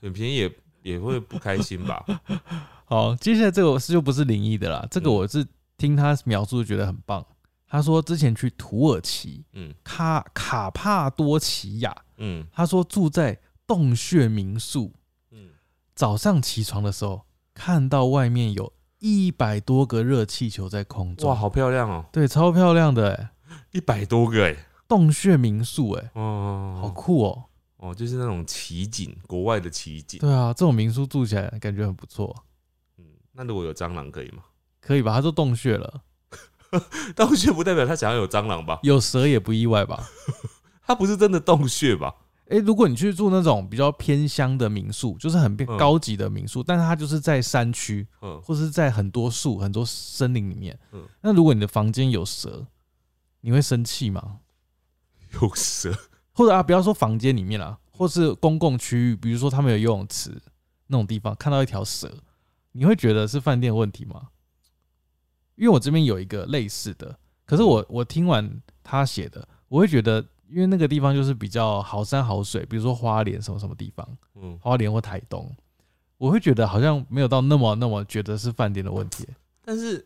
[0.00, 0.52] 很便宜也
[0.82, 2.04] 也会不开心吧？
[2.86, 5.46] 好，接下来这个是就不是灵异的啦，这个嗯我是
[5.82, 7.26] 听他描述觉得很棒。
[7.66, 9.74] 他说之前去土耳其嗯。
[9.82, 12.46] 卡卡帕多奇亚，嗯。
[12.52, 14.92] 他说住在洞穴民宿，
[15.30, 15.50] 嗯，
[15.94, 17.24] 早上起床的时候
[17.54, 23.32] 看到外面有一百多个热气球在空中，哇，好漂亮哦，对，超漂亮的哎，
[23.72, 24.56] 一百多个哎，
[24.86, 27.44] 洞穴民宿哎，哦，好酷哦。
[27.78, 30.20] 哦，就是那种奇景，国外的奇景。
[30.20, 32.44] 对啊，这种民宿住起来感觉很不错，
[32.98, 34.44] 嗯，那如果有蟑螂可以吗？
[34.82, 35.14] 可以吧？
[35.14, 36.02] 他说洞穴了，
[37.16, 38.78] 洞穴不代表他想要有蟑螂吧？
[38.82, 40.06] 有蛇也不意外吧？
[40.84, 42.12] 他不是真的洞穴吧？
[42.48, 50.78] 诶，如果你去住那种比较偏乡的民宿，就是很高级的民宿，但是它就是在山区嗯，或是在很多树、很多森林里面。
[50.92, 52.66] 嗯那如果你的房间有蛇，
[53.40, 54.40] 你会生气吗？
[55.40, 55.94] 有蛇。
[56.34, 60.30] 或者啊，不要说房间里面啦，或是公共区域，比如说他们有游泳池
[60.88, 62.10] 那种地方，看到一条蛇，
[62.72, 64.28] 你会觉得是饭店的问题吗？
[65.62, 68.50] 因为我这边有一个类似的，可是我我听完
[68.82, 70.18] 他写的，我会觉得，
[70.50, 74.04] 因为那个地方就是比较好山好水，比如说花莲什么什么地方，
[74.34, 75.48] 嗯，花莲或台东，
[76.18, 79.24] 我会觉得好像没有到那么那么觉得是饭店的问题。
[79.64, 80.04] 但是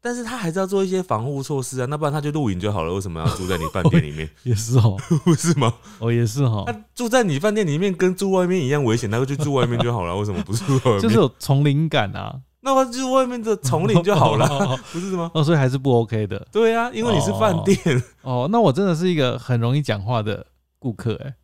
[0.00, 4.26] 但是他还是要做一些防护措施啊，那不然他就露营就好了，为什么要住在你饭店里面？
[4.44, 5.74] 也是哦， 不是吗？
[5.98, 11.00] 哦也是哦，他住在你饭店里面跟住外面一样危险，他就去住外面就好了，为什么不住外面？
[11.04, 14.48] 就是有丛林感啊，那他住外面的丛林就好了，
[14.90, 15.30] 不是吗？
[15.34, 16.48] 哦，所以还是不 OK 的。
[16.50, 17.78] 对啊，因为你是饭店，
[18.22, 20.46] 哦，那我真的是一个很容易讲话的
[20.78, 21.34] 顾客哎、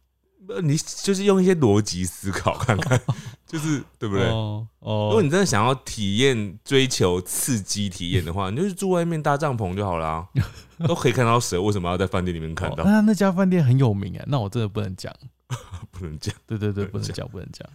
[0.62, 2.98] 你就是用一些逻辑思考看看，
[3.46, 4.26] 就是对不对？
[4.28, 10.26] 哦哦，如果你真的想要体验、追求刺激体验的话，你就去住外面搭帐篷就好了啊，
[10.88, 12.82] 都可以看到蛇，为什么要在饭店里面看到？
[12.82, 15.14] 哦那那家饭店很有名哎，那我真的不能讲。
[15.92, 16.34] 不能讲。
[16.46, 17.68] 对对对，不能讲，不能讲。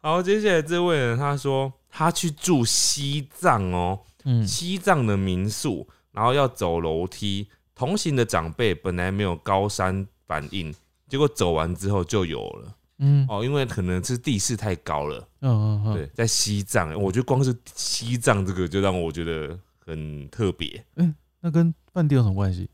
[0.00, 10.72] 好，接下来这位人他说他去住西藏哦，嗯，西藏的民宿，然后要走楼梯，同行的长辈本来没有高山反应，
[11.08, 15.28] 结果走完之后就有了嗯哦，因为可能是地势太高了。
[15.40, 20.84] 嗯嗯嗯，对，在西藏，我觉得光是西藏这个就让我觉得很特别。
[20.96, 22.68] 嗯那跟饭店有什么关系？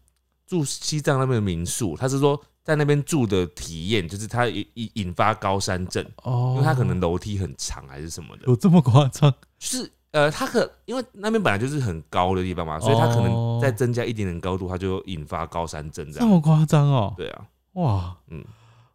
[0.46, 9.30] 住西藏那边的民宿，他是说在那边住的体验，就是它引引引发高山症，哦，因为它可能楼梯很长还是什么的，有这么夸张？
[9.58, 16.20] 就是呃，它可因为那边本来就是很高的地方嘛，所以它可能再增加一点点高度，它就引发高山症这样。
[16.20, 17.12] 这么夸张哦？
[17.16, 18.42] 对啊，哇，嗯，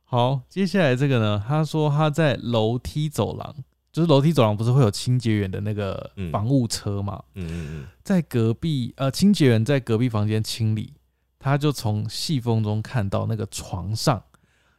[0.03, 1.43] 好，接下来这个呢？
[1.47, 3.55] 他说他在楼梯走廊，
[3.91, 7.22] 就是楼梯走廊不是会有清洁员的那个嗯防务车嘛？
[7.36, 10.93] 嗯嗯嗯，在隔壁呃，清洁员在隔壁房间清理，
[11.40, 14.22] 他就从细缝中看到那个床上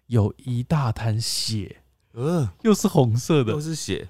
[0.06, 1.82] 有一大滩血，
[2.12, 3.54] 呃，又是红色的。
[3.54, 4.08] 都，是血，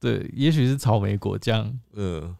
[0.00, 2.34] 对，也许是草莓果酱，嗯，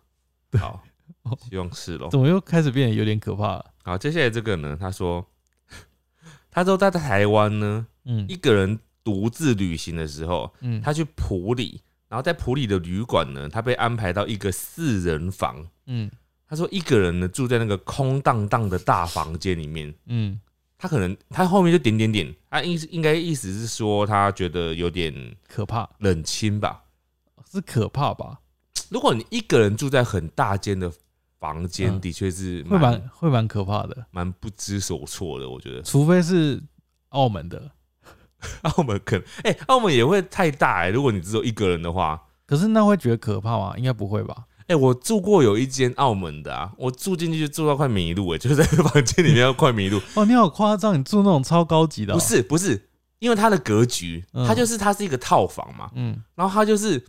[0.59, 0.82] 好
[1.24, 2.09] 哦，希望是咯。
[2.11, 3.66] 怎么又开始变得有点可怕了？
[3.84, 5.26] 好，接下来这个呢，他说，
[6.50, 8.26] 他说他在台湾呢，嗯。
[8.28, 15.68] 一个人独自旅行的时候，嗯，他去普里，然后在普里的旅馆呢，他被安排到一个四人房。
[15.86, 16.11] 嗯
[16.53, 20.38] 他说一个人呢住在那个空荡荡的大房间里面，嗯
[20.76, 26.82] 他可能他后面就点点点，他意思应该意思是说他觉得有点可怕冷清吧。
[27.50, 28.38] 是可怕吧？
[28.90, 30.92] 如果你一个人住在很大间的
[31.40, 35.48] 房间，嗯的确是会蛮蛮会蛮可怕的，蛮不知所措的。
[35.48, 36.62] 我觉得除非是
[37.09, 37.70] 澳门的，
[38.64, 43.72] 澳门可能，哎、澳门也会太大哎、如果你只有一个人的话，可是那会觉得可怕吗？
[43.78, 44.44] 应该不会吧？
[44.66, 50.00] 哎、我住过有一间澳门的啊，我住进去就住到快迷路哎、就是在房间里面要快迷路。
[50.14, 52.88] 哦，你好夸张，你住那种超高级的哦、不是不是，
[53.18, 57.02] 因为它的格局，嗯它就是它是一个套房嘛，嗯，然后它就是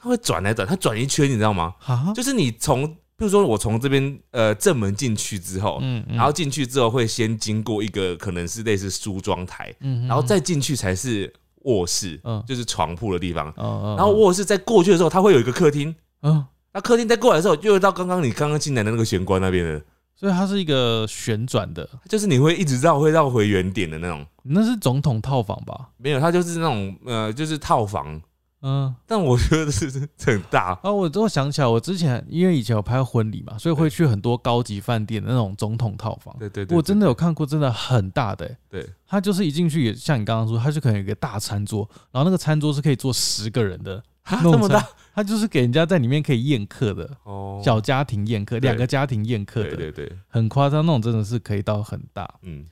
[0.00, 1.74] 它会转来转，它转一圈，你知道吗？
[1.78, 13.48] 哈，就是你从，比如说我从这边呃正门进去之后，嗯，嗯然后进去之后会先经过一个可能是类似梳妆台，嗯，然后再进去才是卧室，嗯就是床铺的地方。
[13.56, 15.94] 嗯嗯，然后卧室再过去的时候，它会有一个客厅。
[16.22, 16.44] 嗯，
[16.76, 19.80] 那客厅再过来的时候，就会到刚刚你刚刚进来的那个玄关那边了，
[20.14, 24.26] 所以它是一个旋转的，就是你会一直绕，会绕回原点的那种。
[24.42, 25.88] 那是总统套房吧？
[25.96, 28.20] 没有，它就是那种呃，就是套房，
[28.60, 30.78] 嗯，但我觉得是是很大。
[30.82, 36.36] 啊，我都想起来，我之前因为以前有拍婚礼嘛，所以会去很多高级饭店的那种总统套房。
[36.38, 44.02] 对对对，我真的有看过，真的很大的、欸，对，它就是一进去也像你刚刚说，它就可能有一个大餐桌，然后那个餐桌是可以坐十个人的，
[44.42, 52.28] 这么大他就是给人家在里面可以宴客的哦，小家庭宴客，两个家庭宴客的，对对对，很夸张，那种真的是可以到很大。
[52.42, 52.66] 嗯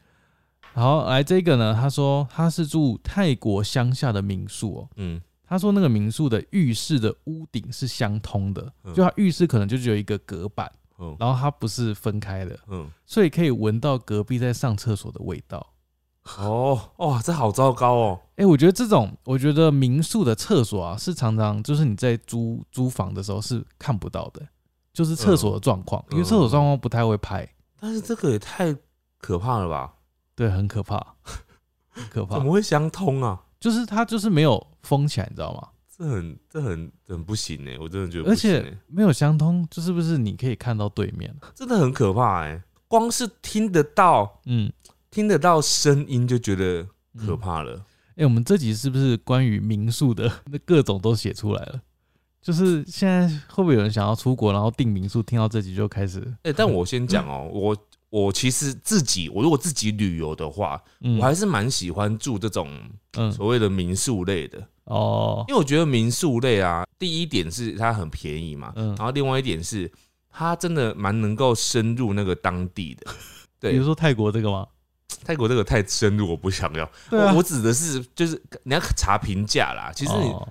[0.74, 4.88] 好，来这个呢，他说他是住泰国乡下的民宿哦。
[4.96, 15.64] 嗯他说那个民宿的浴室的屋顶是相通的，嗯就他浴室可能就只有一个隔板，嗯然后它不是分开的，嗯，所以可以闻到隔壁在上厕所的味道。
[16.38, 18.20] 哦哇，这好糟糕哦。
[18.36, 24.42] 哎、我觉得这种，我觉得民宿的厕所啊，是常常就是你在租租房的时候是看不到的，
[24.92, 27.48] 就是厕所的状况，嗯因为厕所状况不太会拍，
[27.78, 28.74] 但是这个也太
[29.18, 29.94] 可怕了吧？
[30.34, 31.14] 对，很可怕，
[31.90, 33.40] 很可怕怎，么会相通啊？
[33.60, 35.68] 就是它就是没有封起来，你知道吗？
[35.96, 41.32] 这很这很很不行哎，我真的觉得不而且没有相通，就是不是你可以看到对面？
[41.54, 42.60] 真的很可怕哎。
[42.88, 44.72] 光是听得到嗯，
[45.14, 46.82] 听得到声音就觉得
[47.16, 47.38] 可嗯。
[47.38, 47.84] 怕了。
[48.16, 51.80] 哎、我们这集是不是关于民宿的那各种都写出来了？
[52.42, 57.76] 就是现在会不会有人想要出国，然后订民宿，听到这集就开始，哎、但我先讲哦、我
[58.10, 62.68] 我其实自己，我如果自己旅游的话，嗯，我还是蛮喜欢住这种
[63.16, 69.90] 嗯所谓的民宿类的，哦，因为我觉得民宿类啊，第一点是它很便宜嘛，嗯然，后另外一点是
[70.28, 73.10] 它真的蛮能够深入那个当地的。
[73.58, 74.66] 对比如，说泰国这个吗？
[75.24, 76.84] 泰国这个太深入，我不想要。
[76.84, 79.90] 啊我我指的是就是你要查评价啦。
[79.94, 80.46] 其实你哦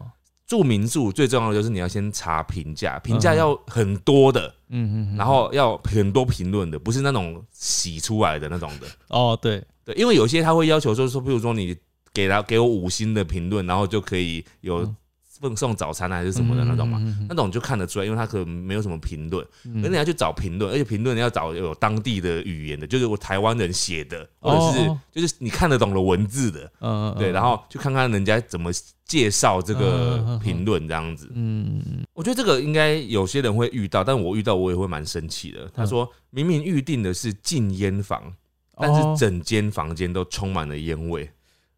[0.46, 8.88] 住民宿最重要的就是你要先查评价，评价要很多的，嗯嗯嗯，然后要很多评论的，不是那种洗出来的那种的。
[9.08, 11.76] 哦，对，对，因为有些他会要求说说，比如说你
[12.14, 14.96] 给他给我五星的评论，然后就可以有嗯
[15.44, 19.82] 奉送早餐啊还是什么的那种嘛，嗯那种就看得出来，因为他可能没有什么评论，嗯。
[19.82, 24.98] 可是你要去找评论，而且评论你要找有当地的语言的，就是我台湾人写的，或者是哦。
[25.12, 26.72] 就是你看得懂的文字的，
[27.20, 28.72] 对，然后去看看人家怎么
[29.06, 31.30] 介绍这个嗯评论这样子。
[31.36, 35.70] 嗯嗯，我觉得这个应该有些人会遇到，但我遇到我也会蛮生气的。
[35.74, 38.34] 他说明明预定的是禁烟房，
[38.78, 41.30] 但是整间房间都充满了烟味。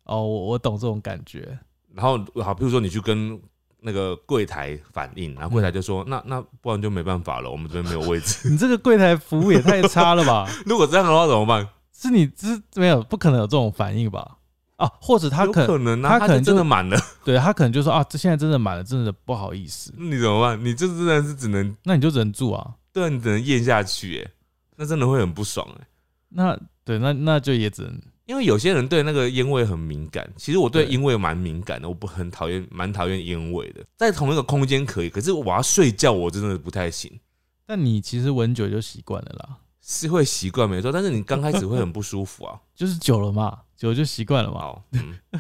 [0.04, 1.58] 哦，我我懂这种感觉，
[1.94, 3.42] 然后好，比如说你去跟
[3.86, 8.50] 那个柜台反应，然后柜台就说：“那那不然就没办法了，我们这边没有位置。
[8.50, 11.70] 你这个柜台服务也太差了吧？” 如果这样的话怎么办？
[11.94, 14.38] 是你这没有不可能有这种反应吧？
[14.78, 20.66] 啊，或者他可可能啊，他可能就真的满了， 对他可能就说啊，这现在真的满了，真的不好意思，那你怎么办？
[20.66, 22.74] 你这真的是只能那你就忍住啊。
[22.92, 24.32] 对啊，你只能咽下去，哎，
[24.78, 25.88] 那真的会很不爽，哎。
[26.30, 30.92] 那对，那那就也只能因为有些人对那个烟味很敏感，其实我对对。
[30.94, 33.84] 烟味蛮敏感的，我不很讨厌，蛮讨厌烟味的。
[33.96, 37.20] 在同一个空间可以，可是我要睡觉，我真的不太行，
[37.66, 42.60] 但你其实闻久就习惯了啦，是会习惯没错，但是你刚开始会很不舒服啊。
[42.76, 44.60] 就是久了嘛，久了就习惯了嘛。
[44.60, 45.20] 好，嗯。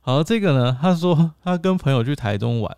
[0.00, 2.76] 好，这个呢，他说 他跟朋友去台中玩，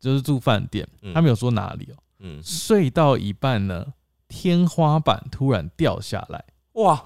[0.00, 1.14] 就是住饭店，嗯。
[1.14, 3.86] 他没有说哪里哦、嗯，睡到一半呢，
[4.28, 7.02] 天花板突然掉下来，哇，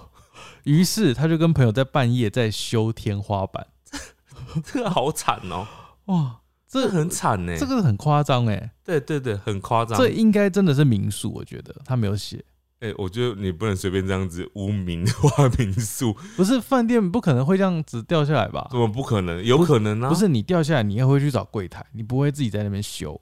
[0.64, 3.66] 于是他就跟朋友在半夜在修天花板。
[4.64, 5.66] 这个好惨哦，
[6.06, 7.56] 哇，这个很惨呢。
[7.58, 9.96] 这个很夸张哎，对对对，很夸张。
[9.96, 12.44] 这应该真的是民宿，我觉得他没有写，
[12.80, 18.78] 哎、我觉得你不能随便这样子污名化民宿，不是饭店不可能会这样子掉下来吧怎？
[18.78, 19.42] 么不可能？
[19.42, 23.18] 有可能啊，不是你掉下来，你也会去找柜台，你不会自己在那边修，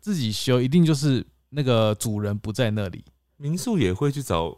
[0.00, 3.04] 自己修一定就是那个主人不在那里。
[3.36, 4.56] 民宿也会去找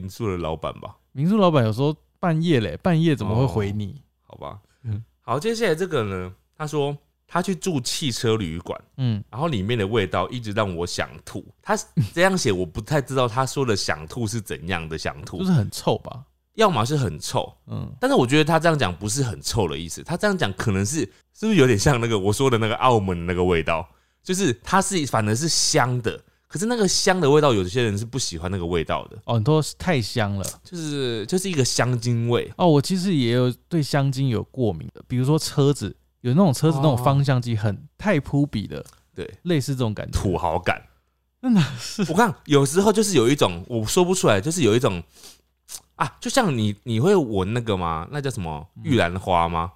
[0.00, 0.96] 民宿的老板吧？
[1.12, 4.02] 民宿老板有时候半夜嘞，半夜怎么会回你？
[4.22, 6.96] 好吧，嗯好，接下来这个呢，他说
[7.28, 11.46] 他去住汽车旅馆，嗯，然后里面的味道一直让我想吐。
[11.62, 11.78] 他
[12.12, 16.24] 这样写，我不太知道他说的想吐是怎样的想吐就是，很臭吧？
[16.54, 21.00] 要么是很臭，嗯，但是我觉得他这样讲不是很臭的意思，他这样讲可能是
[21.32, 23.88] 是不是有点像那个我说的那个澳门的那个味道，
[24.24, 26.20] 就是它是反而是香的，
[26.54, 30.44] 可是那个香的味道，有些人是不喜欢那个味道的，哦，你说太香了。
[30.62, 32.48] 就是就是一个香精味。
[32.56, 40.12] 哦，我其实也有对香精有过敏的，比如说车子有那种车子那种哦方向机很太扑鼻的，对，类似这种感觉。
[40.16, 40.80] 土豪感。
[41.42, 45.02] 真的是我看有时候就是有一种我说不出来，就是有一种
[45.96, 48.06] 啊，就像你你会闻那个吗？
[48.12, 49.72] 那叫什么玉兰花吗？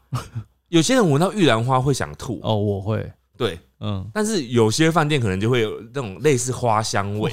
[0.69, 7.33] 有些人闻到玉兰花会想吐，哦，我会，对，嗯，但是有些饭店可能就会有那种类似花香味，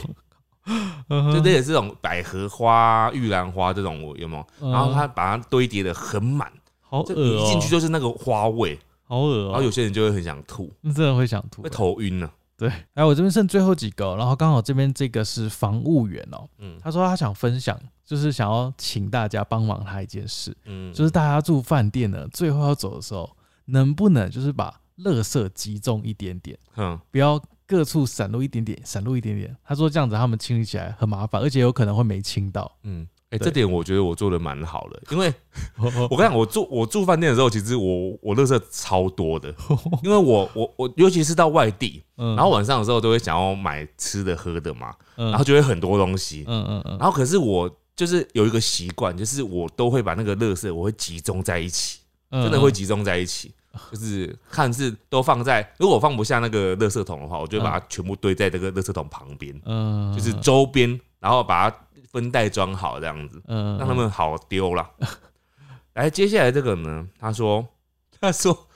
[1.09, 4.47] 就就类似这种百合花、玉兰花这种，有没有？
[4.61, 4.71] 嗯。
[4.71, 9.51] 然后它把它堆叠的很满，好恶就一进去哦，就是那个花味，好恶哦。
[9.51, 11.69] 然后有，些人就会很想吐，那真的会想吐会。
[11.69, 12.29] 头晕呢。
[12.57, 16.77] 对，哎，我这边剩最后几个哦，然后刚好这边这个是防务员哦，嗯。
[16.81, 23.29] 他说他想分享，就是想要请大家帮忙他一件事，嗯，就是大家住饭店呢，最后要走的时候，
[23.65, 24.73] 能不能就是把
[25.03, 29.55] 垃圾集中一点点，嗯，不要各处散落一点点，散落一点点。
[29.65, 32.71] 他说这样子他们清理起来很麻烦，而且有可能会没清到。
[32.83, 35.33] 嗯，哎、对这点我觉得我做的蛮好的， 因为
[36.09, 39.53] 我跟你讲，我住我住饭店的时候，其实我我垃圾超多的，
[40.03, 42.35] 因为我我我尤其是到外地，嗯。
[42.35, 45.29] 然后晚上的时候都会想要买吃的喝的嘛，嗯。
[45.31, 53.51] 然后就会很多东西，嗯嗯嗯，然后可是我就是有一个习惯，就是我都会把那个垃圾我会集中在一起，嗯真的会集中在一起。
[53.91, 61.77] 就是看是都放在，如果我放不下那个垃圾桶的话，我就把它全部堆在这个垃圾桶旁边，嗯，就是周边，然后把它
[62.11, 63.41] 分袋装好这样子。
[63.47, 64.89] 嗯让他们好丢了。
[65.93, 67.07] 来，接下来这个呢？
[67.19, 67.65] 他说，
[68.19, 68.67] 他说，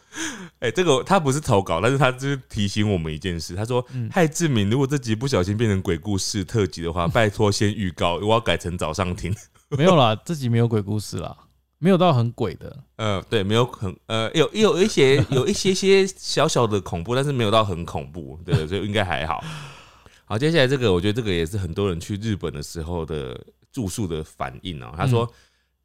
[0.60, 3.56] 哎、这个他不是投稿，但是他就是提醒我们一件事。
[3.56, 9.36] 他说，嗯嗨志明，如果这集不小心变成鬼故事特辑的话，拜托先预告，我要改成早上听。
[9.70, 11.36] 没有啦，这集没有鬼故事啦，
[11.80, 12.84] 没有到很鬼的。
[12.97, 19.43] 呃，对，没有很呃，有有一些 有一些些小小的恐怖，但是没有到很恐怖，对，所以应该还好。
[20.25, 23.36] 好，接下来这个，我觉得这个也是很多人去日本的时候的
[23.71, 25.34] 住宿的反应哦、他说，嗯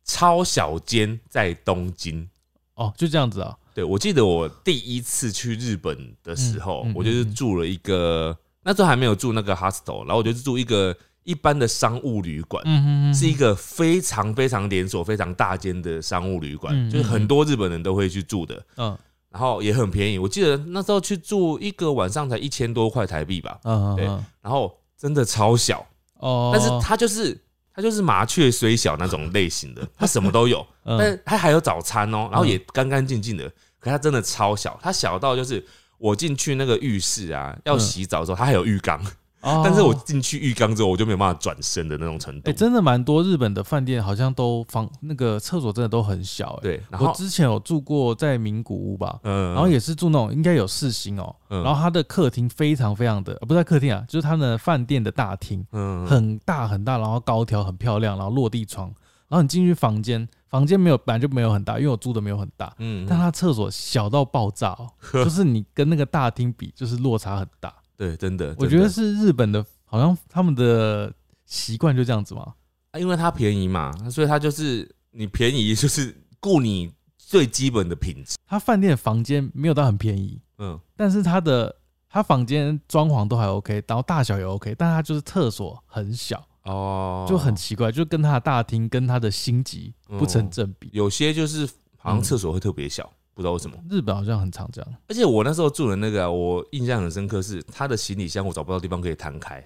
[0.05, 2.29] 超小间在东京。
[2.75, 3.57] 哦，就这样子啊。
[3.73, 10.95] 对，我记得我第一次去日本的时候，嗯嗯我就是嗯住了一个，那时候还没有住那个 hostel，然后我就是住一个
[11.25, 18.97] 一般的商务旅馆，嗯嗯是一个非常非常连锁、非常大间的商务旅馆，嗯嗯就是很多日本人都会去住的，嗯。
[19.31, 20.17] 然后也很便宜。
[20.17, 24.25] 我记得那时候去住一个晚上才一千多块台币吧，对嗯嗯。
[24.41, 25.85] 然后真的超小，
[26.21, 27.37] 哦，但是它就是。
[27.77, 30.97] 它就是麻雀虽小那种类型的， 它什么都有，嗯。
[30.97, 33.51] 但是它还有早餐哦，然后也干干净净的。
[33.81, 35.61] 可它真的超小，它小到就是
[35.99, 39.05] 我进去那个浴室啊，要洗澡的时候，它还有浴缸，
[39.45, 39.63] 哦。
[39.65, 42.51] 但是我进去浴缸之后，我就没有办法转身的那种程度。
[42.51, 42.53] 哎、。
[42.53, 51.63] 真的蛮多日本的饭店好像都房那个厕所真的都很小、哎，对，然我之前有住过在名古屋吧，嗯，然后也是住那种应该有四星哦、嗯。
[51.63, 58.87] 然后它的客厅非常非常的，呃不是在客厅啊，就是他们的饭店的大厅，嗯很大很大，然后高挑很漂亮，然后落地窗，
[59.29, 63.05] 然后你进去房间，房间没有本来就没有很大，因为我住的没有很大，嗯。
[63.09, 67.75] 但它厕所小到爆炸哦、 就是你跟那个大厅比，就是落差很大。
[67.97, 71.13] 对，真的，我觉得是日本的，好像他们的
[71.47, 72.55] 习惯就这样子嘛。
[72.91, 78.37] 啊因为它便宜嘛，所以它就是你便宜就是顾你最基本的品质。
[78.47, 81.75] 他饭店的房间没有到很便宜，嗯，但是他的
[82.09, 90.89] 他房间装潢都还 OK，然后大小也 OK，但他就是厕所很小，哦，就很奇怪，就跟他的大厅跟他的星级不成正比。
[90.93, 93.77] 有些就是好像厕所会特别小，不知道为什么。
[93.91, 99.63] 日本好像很常这样，而且我那时候住的那个啊、我印象很深刻是他的行李箱我找不到地方可以摊开，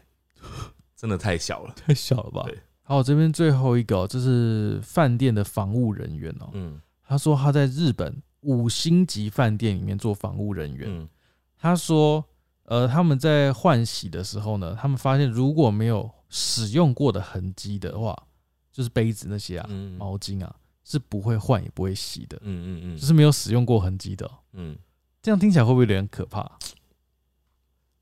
[0.97, 1.75] 真的太小了。
[1.77, 2.59] 太小了吧对？
[2.83, 6.49] 好，这边最后一个、哦，这是饭店的防务人员哦。
[6.55, 10.89] 嗯他说他在日本五星级饭店里面做防务人员。
[10.91, 11.09] 嗯
[11.61, 12.25] 他说，
[12.65, 18.17] 呃，他们在换洗的时候呢，他们发现如果没有使用过的痕迹的话，
[18.71, 20.55] 就是杯子那些啊、嗯毛巾啊，
[20.91, 24.79] 是不会换也不会洗的，嗯嗯嗯就是没有使用过痕迹的哦、嗯，
[25.21, 26.59] 这样听起来会不会有点可怕？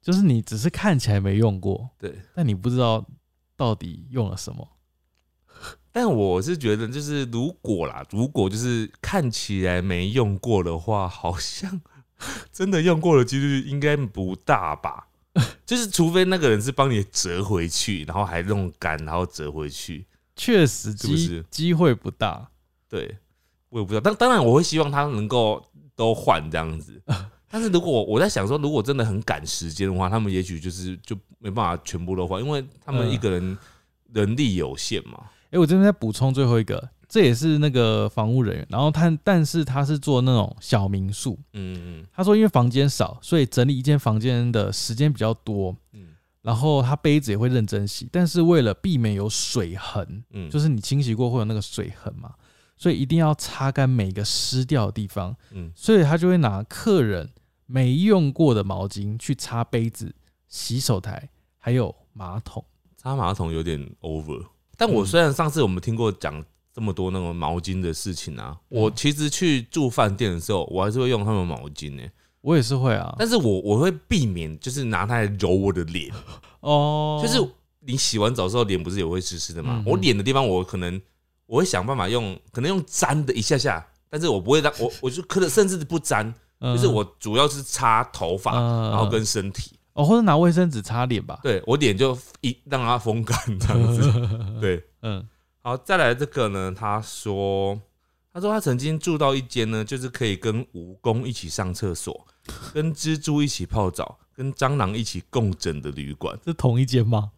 [0.00, 2.16] 就是你只是看起来没用过，对。
[2.32, 3.04] 但你不知道
[3.56, 4.68] 到底用了什么。
[5.90, 11.80] 但我是觉得，就是如果啦，如果就是看起来没用过的话，好像
[12.52, 15.08] 真的用过的几率应该不大吧？
[15.66, 20.06] 就是除非那个人是帮你折回去，然后还弄干，然后折回去。
[20.36, 22.50] 确实是不机是机会不大。
[22.88, 23.16] 对，
[23.68, 24.00] 我也不知道。
[24.00, 25.62] 当当然，我会希望他能够
[25.94, 27.00] 都换这样子。
[27.48, 33.58] 但是如果我在想说，如果真的很赶时间的话，他们也许就是就没办法全部都换，因为他们嗯一个人
[34.12, 35.30] 人力有限嘛。
[35.50, 41.38] 哎、我这边再补充最后一个，这也是那个房屋人员，然后他但是他是做那种小民宿。
[41.52, 46.08] 嗯嗯他说因为房间少，所以整理一间房间的时间比较多，嗯
[46.42, 52.34] 然后他杯子也会认真洗，但是为了避免有水痕，嗯，就是是你清洗过会有那个水痕嘛，
[52.76, 55.70] 所以一定要擦干每个湿掉的地方，嗯。
[55.74, 57.30] 所以他就会拿客人
[57.66, 60.14] 没用过的毛巾去擦杯子、
[60.48, 62.64] 洗手台还有马桶。
[62.96, 64.44] 擦马桶有点 over。
[64.76, 72.02] 但我虽然上次我们听过讲这么多那种毛巾的事情啊，我其实去住饭店的时候，我还是会用他们毛巾呢、
[72.42, 76.12] 我也是会啊，但是我我会避免就是拿它来揉我的脸，
[76.60, 77.42] 哦，就是
[77.80, 79.84] 你洗完澡之后脸不是也会湿湿的吗嗯？
[79.86, 81.00] 我脸的地方我可能
[81.46, 89.72] 我会想办法用，可能用粘的一下下，但是我不会让我我就可能甚至不沾，嗯就是我主要是擦头发，嗯然后跟身体。
[89.94, 91.40] 哦，或者拿卫生纸擦脸吧。
[91.42, 94.28] 对我脸就一让它风干这样子。
[94.60, 95.26] 对，嗯，
[95.62, 97.80] 好，再来这个呢，他说，
[98.30, 102.26] 他说他曾经住到一间呢，就是可以跟蜈蚣一起上厕所，
[102.74, 107.30] 跟蜘蛛一起泡澡，跟蟑螂一起共枕的旅馆，是同一间吗？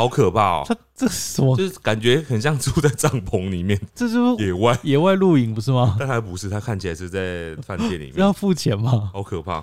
[0.00, 0.64] 好可怕哦！
[0.66, 1.54] 他这是什么？
[1.58, 5.94] 就是感觉很像住在帐篷里面， 这就是野外，野外露营不是吗？
[5.98, 9.10] 但他不是，他看起来是在饭店里面 要，付钱吗？
[9.12, 9.62] 好可怕。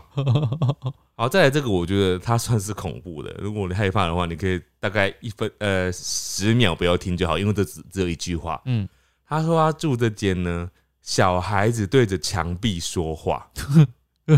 [1.17, 3.35] 好，再来这个，我觉得它算是恐怖的。
[3.39, 8.61] 如果你害怕的话，你可以大概一分呃十秒不要听就好，因为这只只有一句话。
[8.65, 8.87] 嗯，
[9.27, 10.69] 他说他住这间呢，
[11.01, 13.47] 小孩子对着墙壁说话，
[14.27, 14.37] 等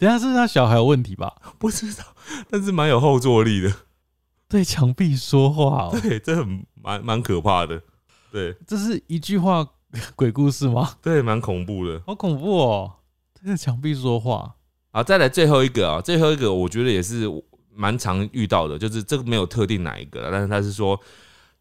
[0.00, 1.32] 一下这是他小孩有问题吧？
[1.58, 2.04] 不知道，
[2.50, 3.72] 但是蛮有后坐力的。
[4.52, 7.80] 对墙壁说话哦， 对，这很蛮蛮可怕的。
[8.30, 9.66] 对这是一句话
[10.14, 10.90] 鬼故事吗？
[11.00, 12.02] 对，蛮恐怖的。
[12.06, 12.92] 好恐怖哦！
[13.32, 14.54] 对着墙壁说话，
[14.90, 17.26] 好，再来最后一个啊，最后一个我觉得也是
[17.74, 21.00] 蛮常遇到的，就是这个没有特定哪一个啦，但是他是说，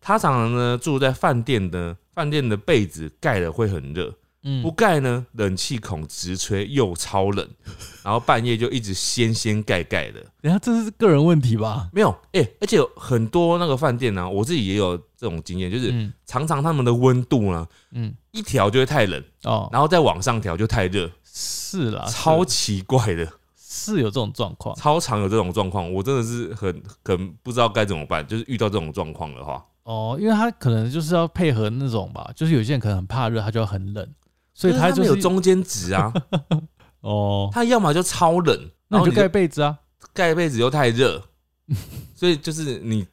[0.01, 4.13] 他常常呢住在饭店的饭店的被子盖了会很热，
[4.43, 7.47] 嗯不，盖呢冷气孔直吹又超冷，
[8.03, 10.19] 然后半夜就一直掀掀盖盖的。
[10.41, 11.89] 等一下这是个人问题吧？
[11.93, 23.27] 没有，哎、而且有很多那个饭店呢、我自己也有这种经验，就是嗯常常他们的温度呢嗯，一调就会太冷，哦，然后再往上调就太热，是啦，超奇怪的。
[23.73, 24.75] 是有这种状况。
[24.75, 28.25] 超常有这种状况，我真的是很很不知道该怎么办。
[28.27, 34.07] 就是遇到这种状况的话，哦，因为他可能就是要配合那种吧，就是有些人可能很怕热，他就要很冷，
[34.53, 36.13] 所以他就是有中间值啊，
[37.01, 39.77] 哦，他要么就超冷，那你就盖被子啊。
[40.13, 41.23] 盖被子又太热，
[42.15, 43.07] 所以就是你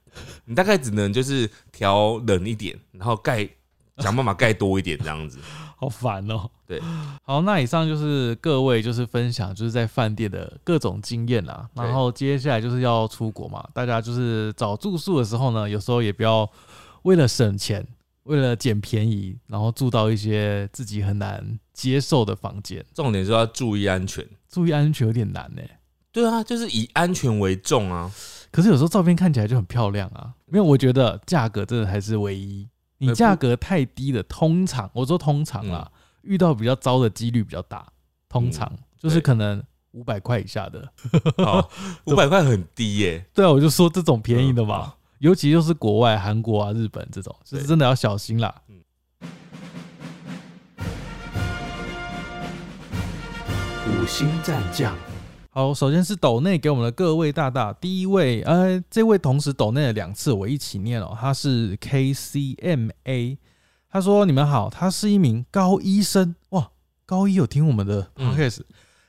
[0.47, 3.49] 你大概只能就是调冷一点，然后盖
[3.99, 5.39] 想办法盖多一点这样子。
[5.77, 6.51] 好烦哦。
[6.67, 6.83] 对，
[7.23, 11.69] 好，那以上就是各位就是分享就是在饭店的各种经验啦。
[11.73, 16.51] 然后接下来就是要出国嘛，大家就是找住宿的时候呢，有时候也不要
[17.03, 17.87] 为了省钱，
[18.29, 24.25] 为了捡便宜，然后住到一些自己很难接受的房间，重点是要注意安全。
[24.49, 25.63] 注意安全有点难呢、
[26.13, 28.11] 对啊，就是以安全为重啊。
[28.51, 32.69] 可是有时候照片看起来就很漂亮啊，没有，我觉得价格真的还是唯一。
[32.99, 35.91] 你价格太低的，通常我说通常啦，
[36.23, 37.87] 遇到比较糟的几率比较大。
[38.29, 39.63] 通常、就是可能
[39.93, 40.87] 五百块以下的，
[41.39, 41.71] 好，
[42.05, 48.55] 五百块很低耶、对啊，我就说这种便宜的嘛，嗯尤其就是国外韩国啊、日本这种，就是真的要小心啦。
[53.87, 54.95] 五星战将，
[55.51, 63.37] 好好，首先是斗内给我们的各位大大，第一位，呃，这位同时斗内了两次，我一起念哦，他是 K C M A，
[63.91, 66.71] 他说你们好，他是一名高医生，哇，
[67.05, 68.37] 高一有听我们的嗯。
[68.37, 68.61] podcast，、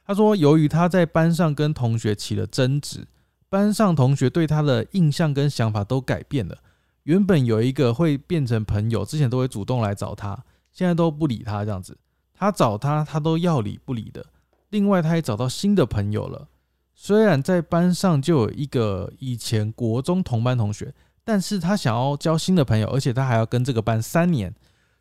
[0.06, 3.06] 他说由于他在班上跟同学起了争执，
[3.50, 6.58] 班上同学对他的印象跟想法都改变了，
[7.04, 11.98] 原本有一个会变成朋友，之前都会主动来找他，现在都不理他这样子，
[12.34, 14.26] 他找他他都要理不理的。
[14.70, 16.48] 另外，他也找到新的朋友了。
[16.94, 20.94] 虽然在班上就有一个以前国中同班同学，
[21.24, 24.54] 但是他想要交新的朋友，而且他还要跟这个班三年。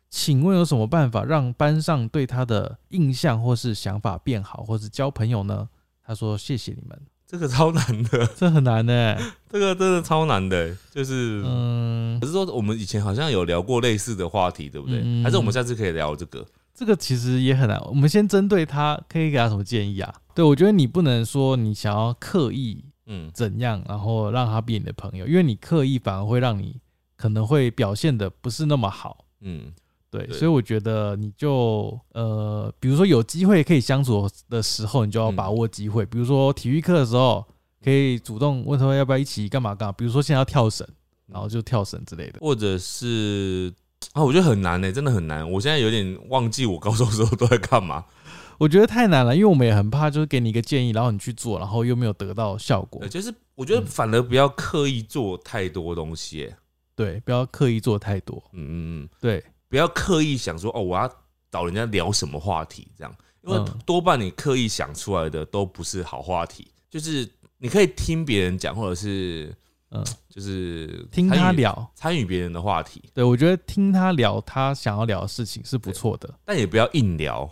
[0.09, 5.69] 请问有什么办法让班上对他的印象或是想法变好，或是交朋友呢？
[6.03, 9.15] 他说：“谢谢你们，这个超难的， 这很难呢、
[9.51, 11.43] 这个真的超难的，就是。
[11.45, 14.99] 嗯可，是说，我们以前好像有聊过类似的话题，对不对？
[15.03, 16.43] 嗯还是我们下次可以聊这个？
[16.73, 17.79] 这个其实也很难。
[17.85, 20.11] 我们先针对他，可以给他什么建议啊？
[20.33, 26.77] 对我觉得你不能说你想要刻意嗯，怎样，然后让他变你的朋友，因为你刻意反而会让你
[27.15, 29.25] 可能会表现的不是那么好。
[29.41, 29.71] 嗯，
[30.11, 36.05] 对，所以我觉得你就呃，比如说有机会可以相处的时候，你就要把握机会。
[36.05, 37.45] 比如说体育课的时候，
[37.83, 39.91] 可以主动问他要不要一起干嘛干嘛。
[39.91, 40.87] 比如说现在要跳绳，
[41.27, 42.39] 然后就跳绳之类的。
[42.39, 43.71] 或者是
[44.13, 45.47] 啊，我觉得很难呢、真的很难。
[45.49, 48.05] 我现在有点忘记我高中的时候都在干嘛。
[48.57, 53.07] 我觉得太难了，因为我们也很怕，就是给你一个建议，然后你去做，然后又没有得到效果，。
[53.07, 56.55] 就是我觉得反而不要刻意做太多东西、欸。
[56.93, 58.43] 对，不要刻意做太多。
[58.51, 61.09] 嗯嗯嗯，对，不要刻意想说哦，我要
[61.51, 66.67] 找人家聊什么话题这样，因为嗯多半你刻意想出来的都不是好话题。
[66.89, 69.55] 就是你可以听别人讲，或者是
[69.91, 71.91] 嗯，就是听他聊。
[71.95, 76.33] 参与别人的话题，对，我觉得听他聊他想要聊的事情是不错的。
[76.43, 77.47] 但也不要硬聊，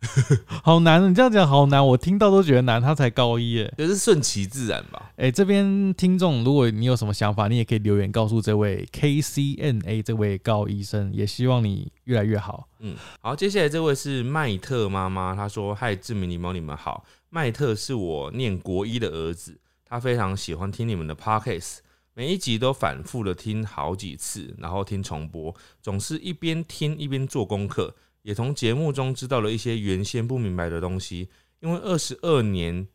[0.62, 2.80] 好难，你这样讲好难，我听到都觉得难。
[2.80, 3.74] 他才高一耶。
[3.76, 5.10] 就是顺其自然吧。
[5.16, 12.68] 哎、这边听众，如果你有什么想法，你也可以留言告诉这位 KCNA 这位高医生，也希望你越来越好。
[12.78, 17.04] 嗯，好，接下来这位是麦特妈妈，她说：“嗨，志明、狸猫，你们好。
[17.30, 21.78] 麦特是我念国一的儿子，他非常喜欢听你们的 podcast，
[22.14, 27.94] 每一集都反复的听好几次，然后听重播，总是一边听一边做功课，
[28.28, 31.30] 也从节目中知道了一些原先不明白的东西。
[31.60, 32.86] 因为二十二年，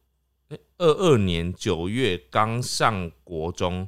[0.77, 3.87] 二二年九月刚上国中。”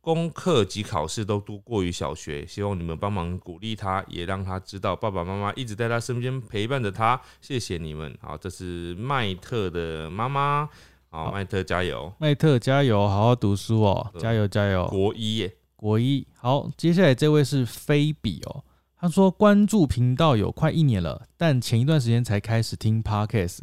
[0.00, 7.20] 功课及考试都多过于小学，希望你们帮忙鼓励他，也让他知道爸爸妈妈一直在他身边陪伴着他。
[7.42, 8.16] 谢谢你们。
[8.22, 10.66] 好，这是麦特的妈妈。
[11.10, 12.10] 好，好麦特加油！
[12.18, 14.86] 麦特加油，好好读书哦，加油加油！
[14.86, 18.64] 国一耶，国一好，接下来这位是菲比哦，
[19.00, 23.60] 他说关注频道有快一年了，但前一段时间才开始听 podcast，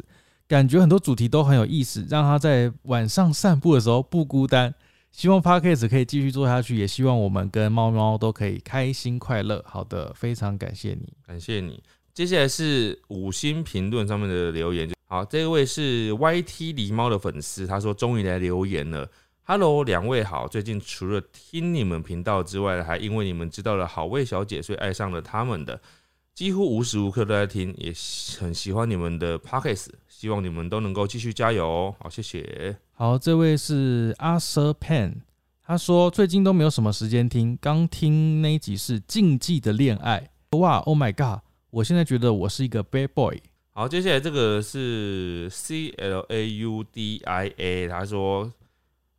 [0.48, 4.74] 感觉很多主题都很有意思，让他在晚上散步的时候不孤单。
[5.12, 9.62] 希望 podcast 可以继续做下去，也希望我们跟猫猫都可以开心快乐。
[9.66, 11.12] 好的，非常感谢你。
[11.26, 11.82] 感谢你。
[12.12, 14.90] 接下来是五星评论上面的留言。
[15.06, 19.08] 好，这位是 YT 狸猫的粉丝，他说终于来留言了。
[19.48, 20.48] Hello，两位好。
[20.48, 25.80] 最近除了听你们频道之外，还因为你们知道了好味小姐，所以爱上了他们的。
[26.34, 27.92] 几乎无时无刻都在听，也
[28.40, 31.94] 很喜欢你们的 Pockets，希望你们都能够继续加油哦。
[32.00, 32.76] 好，谢谢。
[32.94, 35.12] 好，这位是阿 Sir Pan，
[35.64, 40.28] 他说最近都没有什么时间听，刚听那一集是禁忌的恋爱，
[40.58, 41.44] 哇，Oh my god！
[41.70, 43.40] 我现在觉得我是一个 bad boy。
[43.70, 48.52] 好，接下来这个是 C L A U D I A，他说，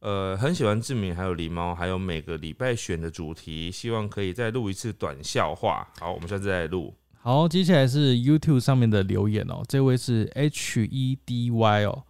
[0.08, 5.86] 呃，很喜欢志明还有狸猫，还有每个礼拜选的主题，希望可以再录一次短笑话。
[5.99, 6.93] 好，我们下次再录。
[7.20, 12.03] 好，接下来是 YouTube 上面的留言哦，这位是 H E D Y 哦，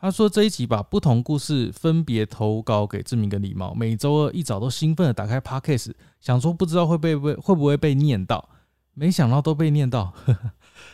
[0.00, 8.48] 他说这一集把不同故事分别投稿给志明跟狸猫，每周二一早都兴奋的打开 Podcast，想说不知道会被被会不会被念到，
[8.94, 10.14] 没想到都被念到。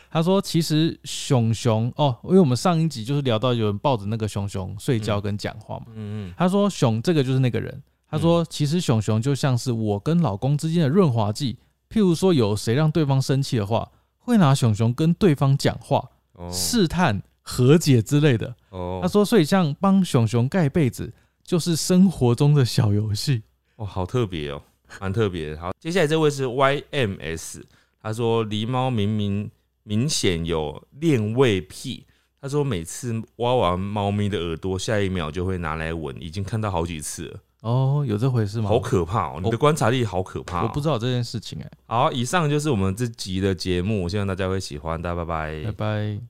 [0.09, 7.81] 他说其实熊熊哦，因为我们上一集就是聊到有人抱着那个熊熊睡觉跟讲话嘛，嗯嗯，他说熊这个就是那个人。
[8.11, 11.59] 他说其实熊熊就像是我跟老公之间的润滑剂，
[11.91, 13.87] 譬如说有谁让对方生气的话，
[14.17, 18.55] 会拿熊熊跟对方讲话，哦试探和解之类的。
[18.69, 21.13] 哦他说所以像帮熊熊盖被子，
[21.43, 23.43] 就是生活中的小游戏。
[23.75, 24.59] 哦，好特别哦，
[24.99, 25.61] 蛮特别的。
[25.61, 27.63] 好，接下来这位是 Y M S，
[28.01, 29.51] 他说狸猫明明
[29.89, 32.05] 明显有恋味癖。
[32.39, 38.69] 他说每次挖完猫咪的耳朵，下一秒就会拿来闻，已经看到好几次了，哦，有这回事吗？
[38.69, 39.41] 好可怕哦！
[39.43, 40.67] 你的观察力好可怕、哦。
[40.67, 46.29] 我不知道这件事情哎、好，以上就是我们这集的节目，希望大家会喜欢，大家拜拜拜拜。